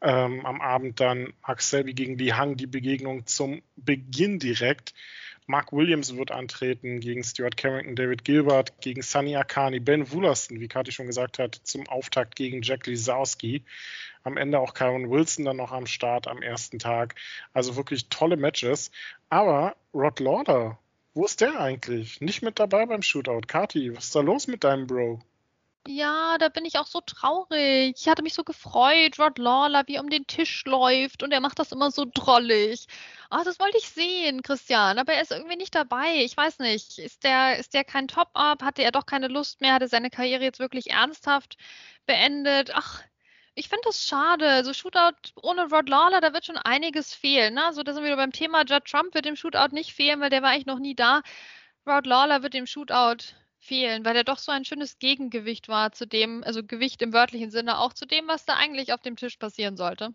Ähm, 0.00 0.46
am 0.46 0.60
Abend 0.60 1.00
dann 1.00 1.32
Max 1.44 1.70
Selby 1.70 1.92
gegen 1.92 2.16
Li 2.18 2.28
Hang, 2.28 2.56
die 2.56 2.68
Begegnung 2.68 3.26
zum 3.26 3.62
Beginn 3.74 4.38
direkt. 4.38 4.94
Mark 5.48 5.72
Williams 5.72 6.16
wird 6.16 6.30
antreten 6.30 7.00
gegen 7.00 7.24
Stuart 7.24 7.56
Carrington, 7.56 7.96
David 7.96 8.24
Gilbert, 8.24 8.80
gegen 8.80 9.02
Sunny 9.02 9.34
Akani, 9.34 9.80
Ben 9.80 10.12
Woolaston, 10.12 10.60
wie 10.60 10.68
Kathi 10.68 10.92
schon 10.92 11.08
gesagt 11.08 11.40
hat, 11.40 11.56
zum 11.64 11.88
Auftakt 11.88 12.36
gegen 12.36 12.62
Jack 12.62 12.86
Lisowski. 12.86 13.64
Am 14.22 14.36
Ende 14.36 14.60
auch 14.60 14.74
Kyron 14.74 15.10
Wilson 15.10 15.46
dann 15.46 15.56
noch 15.56 15.72
am 15.72 15.86
Start 15.86 16.28
am 16.28 16.42
ersten 16.42 16.78
Tag. 16.78 17.16
Also 17.52 17.74
wirklich 17.74 18.08
tolle 18.08 18.36
Matches. 18.36 18.92
Aber 19.30 19.74
Rod 19.92 20.20
Lauder 20.20 20.78
wo 21.20 21.26
ist 21.26 21.42
der 21.42 21.60
eigentlich? 21.60 22.22
Nicht 22.22 22.40
mit 22.40 22.58
dabei 22.58 22.86
beim 22.86 23.02
Shootout. 23.02 23.42
Kati, 23.46 23.94
was 23.94 24.06
ist 24.06 24.16
da 24.16 24.20
los 24.20 24.46
mit 24.46 24.64
deinem 24.64 24.86
Bro? 24.86 25.20
Ja, 25.86 26.38
da 26.38 26.48
bin 26.48 26.64
ich 26.64 26.78
auch 26.78 26.86
so 26.86 27.02
traurig. 27.02 27.94
Ich 27.94 28.08
hatte 28.08 28.22
mich 28.22 28.32
so 28.32 28.42
gefreut, 28.42 29.18
Rod 29.18 29.36
Lawler, 29.36 29.82
wie 29.86 29.96
er 29.96 30.02
um 30.02 30.08
den 30.08 30.26
Tisch 30.26 30.64
läuft 30.64 31.22
und 31.22 31.30
er 31.32 31.40
macht 31.40 31.58
das 31.58 31.72
immer 31.72 31.90
so 31.90 32.06
drollig. 32.10 32.86
Ah, 33.28 33.44
das 33.44 33.60
wollte 33.60 33.76
ich 33.76 33.90
sehen, 33.90 34.42
Christian, 34.42 34.98
aber 34.98 35.12
er 35.12 35.20
ist 35.20 35.30
irgendwie 35.30 35.56
nicht 35.56 35.74
dabei. 35.74 36.24
Ich 36.24 36.34
weiß 36.34 36.58
nicht. 36.60 36.98
Ist 36.98 37.22
der, 37.22 37.58
ist 37.58 37.74
der 37.74 37.84
kein 37.84 38.08
Top-Up? 38.08 38.62
Hatte 38.62 38.82
er 38.82 38.90
doch 38.90 39.04
keine 39.04 39.28
Lust 39.28 39.60
mehr? 39.60 39.74
Hatte 39.74 39.88
seine 39.88 40.08
Karriere 40.08 40.44
jetzt 40.44 40.58
wirklich 40.58 40.88
ernsthaft 40.90 41.58
beendet? 42.06 42.70
Ach, 42.74 43.02
ich 43.60 43.68
finde 43.68 43.82
das 43.84 44.04
schade. 44.04 44.64
So 44.64 44.72
Shootout 44.72 45.32
ohne 45.42 45.68
Rod 45.70 45.88
Lawler, 45.88 46.20
da 46.20 46.32
wird 46.32 46.46
schon 46.46 46.56
einiges 46.56 47.14
fehlen. 47.14 47.54
Ne? 47.54 47.72
So, 47.72 47.82
da 47.82 47.92
sind 47.92 48.02
wir 48.02 48.08
wieder 48.08 48.16
beim 48.16 48.32
Thema. 48.32 48.64
Judd 48.64 48.86
Trump 48.86 49.14
wird 49.14 49.26
dem 49.26 49.36
Shootout 49.36 49.72
nicht 49.74 49.92
fehlen, 49.92 50.20
weil 50.20 50.30
der 50.30 50.42
war 50.42 50.50
eigentlich 50.50 50.66
noch 50.66 50.78
nie 50.78 50.94
da. 50.94 51.22
Rod 51.86 52.06
Lawler 52.06 52.42
wird 52.42 52.54
dem 52.54 52.66
Shootout 52.66 53.34
fehlen, 53.58 54.04
weil 54.04 54.16
er 54.16 54.24
doch 54.24 54.38
so 54.38 54.50
ein 54.50 54.64
schönes 54.64 54.98
Gegengewicht 54.98 55.68
war 55.68 55.92
zu 55.92 56.06
dem, 56.06 56.42
also 56.42 56.64
Gewicht 56.64 57.02
im 57.02 57.12
wörtlichen 57.12 57.50
Sinne, 57.50 57.78
auch 57.78 57.92
zu 57.92 58.06
dem, 58.06 58.26
was 58.26 58.46
da 58.46 58.54
eigentlich 58.54 58.94
auf 58.94 59.02
dem 59.02 59.16
Tisch 59.16 59.36
passieren 59.36 59.76
sollte. 59.76 60.14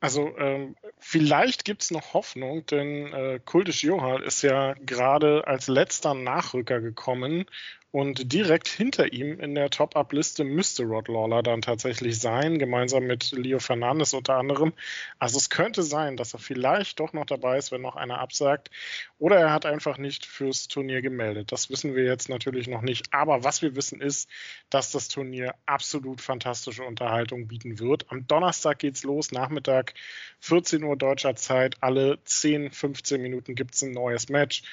Also 0.00 0.36
ähm, 0.36 0.76
vielleicht 0.98 1.64
gibt 1.64 1.80
es 1.80 1.90
noch 1.90 2.12
Hoffnung, 2.12 2.66
denn 2.66 3.10
äh, 3.14 3.40
Kultisch 3.42 3.82
Johal 3.82 4.22
ist 4.22 4.42
ja 4.42 4.74
gerade 4.74 5.46
als 5.46 5.66
letzter 5.66 6.12
Nachrücker 6.12 6.82
gekommen 6.82 7.46
und 7.94 8.32
direkt 8.32 8.66
hinter 8.66 9.12
ihm 9.12 9.38
in 9.38 9.54
der 9.54 9.70
Top-Up-Liste 9.70 10.42
müsste 10.42 10.82
Rod 10.82 11.06
Lawler 11.06 11.44
dann 11.44 11.62
tatsächlich 11.62 12.18
sein, 12.18 12.58
gemeinsam 12.58 13.04
mit 13.04 13.30
Leo 13.30 13.60
Fernandes 13.60 14.14
unter 14.14 14.34
anderem. 14.34 14.72
Also 15.20 15.38
es 15.38 15.48
könnte 15.48 15.84
sein, 15.84 16.16
dass 16.16 16.34
er 16.34 16.40
vielleicht 16.40 16.98
doch 16.98 17.12
noch 17.12 17.24
dabei 17.24 17.56
ist, 17.56 17.70
wenn 17.70 17.82
noch 17.82 17.94
einer 17.94 18.18
absagt. 18.18 18.72
Oder 19.20 19.36
er 19.36 19.52
hat 19.52 19.64
einfach 19.64 19.96
nicht 19.96 20.26
fürs 20.26 20.66
Turnier 20.66 21.02
gemeldet. 21.02 21.52
Das 21.52 21.70
wissen 21.70 21.94
wir 21.94 22.02
jetzt 22.02 22.28
natürlich 22.28 22.66
noch 22.66 22.82
nicht. 22.82 23.14
Aber 23.14 23.44
was 23.44 23.62
wir 23.62 23.76
wissen 23.76 24.00
ist, 24.00 24.28
dass 24.70 24.90
das 24.90 25.06
Turnier 25.06 25.54
absolut 25.64 26.20
fantastische 26.20 26.82
Unterhaltung 26.82 27.46
bieten 27.46 27.78
wird. 27.78 28.10
Am 28.10 28.26
Donnerstag 28.26 28.80
geht's 28.80 29.04
los, 29.04 29.30
Nachmittag 29.30 29.94
14 30.40 30.82
Uhr 30.82 30.96
deutscher 30.96 31.36
Zeit. 31.36 31.76
Alle 31.80 32.18
10, 32.24 32.72
15 32.72 33.22
Minuten 33.22 33.54
gibt's 33.54 33.82
ein 33.82 33.92
neues 33.92 34.28
Match. 34.30 34.64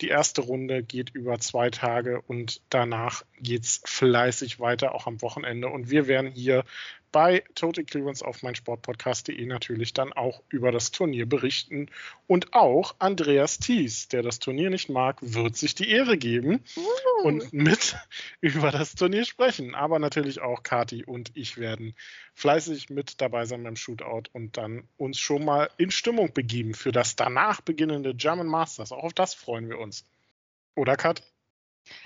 Die 0.00 0.08
erste 0.08 0.42
Runde 0.42 0.82
geht 0.82 1.10
über 1.10 1.38
zwei 1.40 1.70
Tage 1.70 2.20
und 2.22 2.60
danach 2.70 3.24
geht 3.40 3.64
es 3.64 3.80
fleißig 3.84 4.60
weiter, 4.60 4.94
auch 4.94 5.06
am 5.06 5.20
Wochenende. 5.22 5.68
Und 5.68 5.90
wir 5.90 6.06
werden 6.06 6.30
hier 6.30 6.64
bei 7.12 7.44
Total 7.54 7.84
Clearance 7.84 8.24
auf 8.24 8.42
meinsportpodcast.de 8.42 9.44
natürlich 9.46 9.92
dann 9.92 10.12
auch 10.12 10.42
über 10.48 10.72
das 10.72 10.90
Turnier 10.90 11.26
berichten. 11.26 11.90
Und 12.26 12.54
auch 12.54 12.94
Andreas 12.98 13.58
Thies, 13.58 14.08
der 14.08 14.22
das 14.22 14.38
Turnier 14.38 14.70
nicht 14.70 14.88
mag, 14.88 15.18
wird 15.20 15.56
sich 15.56 15.74
die 15.74 15.90
Ehre 15.90 16.18
geben 16.18 16.62
uh. 16.76 17.26
und 17.26 17.52
mit 17.52 17.96
über 18.40 18.70
das 18.70 18.94
Turnier 18.94 19.24
sprechen. 19.24 19.74
Aber 19.74 19.98
natürlich 19.98 20.40
auch 20.40 20.62
Kati 20.62 21.04
und 21.04 21.30
ich 21.34 21.56
werden 21.56 21.94
fleißig 22.34 22.90
mit 22.90 23.20
dabei 23.20 23.44
sein 23.46 23.62
beim 23.62 23.76
Shootout 23.76 24.30
und 24.32 24.56
dann 24.56 24.88
uns 24.96 25.18
schon 25.18 25.44
mal 25.44 25.70
in 25.76 25.90
Stimmung 25.90 26.32
begeben 26.32 26.74
für 26.74 26.92
das 26.92 27.16
danach 27.16 27.60
beginnende 27.60 28.14
German 28.14 28.46
Masters. 28.46 28.92
Auch 28.92 29.04
auf 29.04 29.14
das 29.14 29.34
freuen 29.34 29.68
wir 29.68 29.78
uns. 29.78 30.04
Oder 30.74 30.96
Kat? 30.96 31.22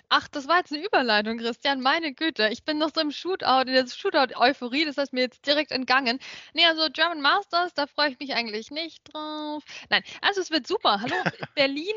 Ach, 0.08 0.28
das 0.28 0.48
war 0.48 0.58
jetzt 0.58 0.72
eine 0.72 0.84
Überleitung, 0.84 1.38
Christian. 1.38 1.80
Meine 1.80 2.12
Güte, 2.12 2.48
ich 2.48 2.64
bin 2.64 2.78
noch 2.78 2.90
so 2.94 3.00
im 3.00 3.10
Shootout, 3.10 3.62
in 3.68 3.74
der 3.74 3.86
Shootout-Euphorie, 3.86 4.84
das 4.84 4.96
heißt 4.98 5.12
mir 5.12 5.22
jetzt 5.22 5.46
direkt 5.46 5.72
entgangen. 5.72 6.18
Nee, 6.54 6.66
also 6.66 6.88
German 6.92 7.20
Masters, 7.20 7.74
da 7.74 7.86
freue 7.86 8.10
ich 8.10 8.18
mich 8.18 8.34
eigentlich 8.34 8.70
nicht 8.70 9.02
drauf. 9.12 9.64
Nein, 9.90 10.02
also 10.20 10.40
es 10.40 10.50
wird 10.50 10.66
super. 10.66 11.00
Hallo, 11.00 11.14
Berlin. 11.54 11.94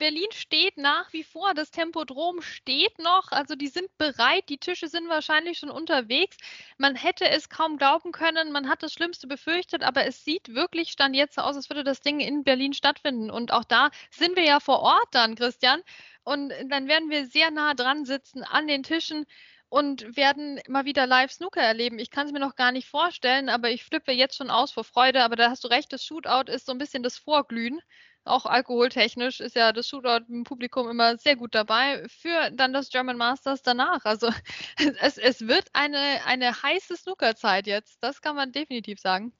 Berlin 0.00 0.28
steht 0.32 0.78
nach 0.78 1.12
wie 1.12 1.22
vor, 1.22 1.52
das 1.52 1.70
Tempodrom 1.70 2.40
steht 2.40 2.98
noch, 2.98 3.32
also 3.32 3.54
die 3.54 3.68
sind 3.68 3.86
bereit, 3.98 4.48
die 4.48 4.56
Tische 4.56 4.88
sind 4.88 5.10
wahrscheinlich 5.10 5.58
schon 5.58 5.68
unterwegs. 5.70 6.38
Man 6.78 6.96
hätte 6.96 7.28
es 7.28 7.50
kaum 7.50 7.76
glauben 7.76 8.10
können, 8.10 8.50
man 8.50 8.70
hat 8.70 8.82
das 8.82 8.94
Schlimmste 8.94 9.26
befürchtet, 9.26 9.82
aber 9.82 10.06
es 10.06 10.24
sieht 10.24 10.54
wirklich 10.54 10.90
stand 10.90 11.14
jetzt 11.14 11.38
aus, 11.38 11.54
als 11.54 11.68
würde 11.68 11.84
das 11.84 12.00
Ding 12.00 12.18
in 12.18 12.44
Berlin 12.44 12.72
stattfinden. 12.72 13.30
Und 13.30 13.52
auch 13.52 13.64
da 13.64 13.90
sind 14.10 14.36
wir 14.36 14.44
ja 14.44 14.58
vor 14.58 14.80
Ort 14.80 15.08
dann, 15.10 15.34
Christian. 15.34 15.82
Und 16.30 16.52
dann 16.68 16.86
werden 16.86 17.10
wir 17.10 17.26
sehr 17.26 17.50
nah 17.50 17.74
dran 17.74 18.04
sitzen 18.04 18.44
an 18.44 18.68
den 18.68 18.84
Tischen 18.84 19.26
und 19.68 20.16
werden 20.16 20.60
mal 20.68 20.84
wieder 20.84 21.04
live 21.04 21.32
Snooker 21.32 21.60
erleben. 21.60 21.98
Ich 21.98 22.10
kann 22.12 22.26
es 22.28 22.32
mir 22.32 22.38
noch 22.38 22.54
gar 22.54 22.70
nicht 22.70 22.86
vorstellen, 22.86 23.48
aber 23.48 23.70
ich 23.70 23.82
flippe 23.82 24.12
jetzt 24.12 24.36
schon 24.36 24.48
aus 24.48 24.70
vor 24.70 24.84
Freude. 24.84 25.24
Aber 25.24 25.34
da 25.34 25.50
hast 25.50 25.64
du 25.64 25.68
recht, 25.68 25.92
das 25.92 26.04
Shootout 26.04 26.48
ist 26.52 26.66
so 26.66 26.72
ein 26.72 26.78
bisschen 26.78 27.02
das 27.02 27.18
Vorglühen. 27.18 27.80
Auch 28.22 28.46
alkoholtechnisch 28.46 29.40
ist 29.40 29.56
ja 29.56 29.72
das 29.72 29.88
Shootout 29.88 30.26
im 30.28 30.44
Publikum 30.44 30.88
immer 30.88 31.18
sehr 31.18 31.34
gut 31.34 31.52
dabei 31.52 32.06
für 32.08 32.52
dann 32.52 32.72
das 32.72 32.90
German 32.90 33.16
Masters 33.16 33.62
danach. 33.62 34.04
Also 34.04 34.30
es, 35.00 35.18
es 35.18 35.48
wird 35.48 35.66
eine, 35.72 36.24
eine 36.26 36.62
heiße 36.62 36.96
Snookerzeit 36.96 37.66
jetzt. 37.66 37.98
Das 38.04 38.20
kann 38.22 38.36
man 38.36 38.52
definitiv 38.52 39.00
sagen. 39.00 39.32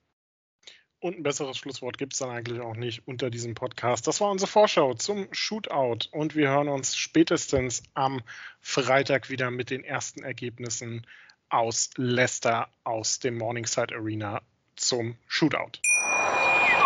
Und 1.01 1.17
ein 1.19 1.23
besseres 1.23 1.57
Schlusswort 1.57 1.97
gibt 1.97 2.13
es 2.13 2.19
dann 2.19 2.29
eigentlich 2.29 2.61
auch 2.61 2.77
nicht 2.77 3.09
unter 3.09 3.31
diesem 3.31 3.55
Podcast. 3.55 4.07
Das 4.07 4.21
war 4.21 4.31
unsere 4.31 4.51
Vorschau 4.51 4.93
zum 4.93 5.29
Shootout 5.33 6.09
und 6.11 6.37
wir 6.37 6.51
hören 6.51 6.69
uns 6.69 6.95
spätestens 6.95 7.83
am 7.95 8.21
Freitag 8.61 9.31
wieder 9.31 9.51
mit 9.51 9.71
den 9.71 9.83
ersten 9.83 10.23
Ergebnissen 10.23 11.07
aus 11.49 11.91
Leicester 11.97 12.69
aus 12.85 13.19
dem 13.19 13.39
Morningside 13.39 13.95
Arena 13.97 14.43
zum 14.77 15.17
Shootout. 15.27 15.79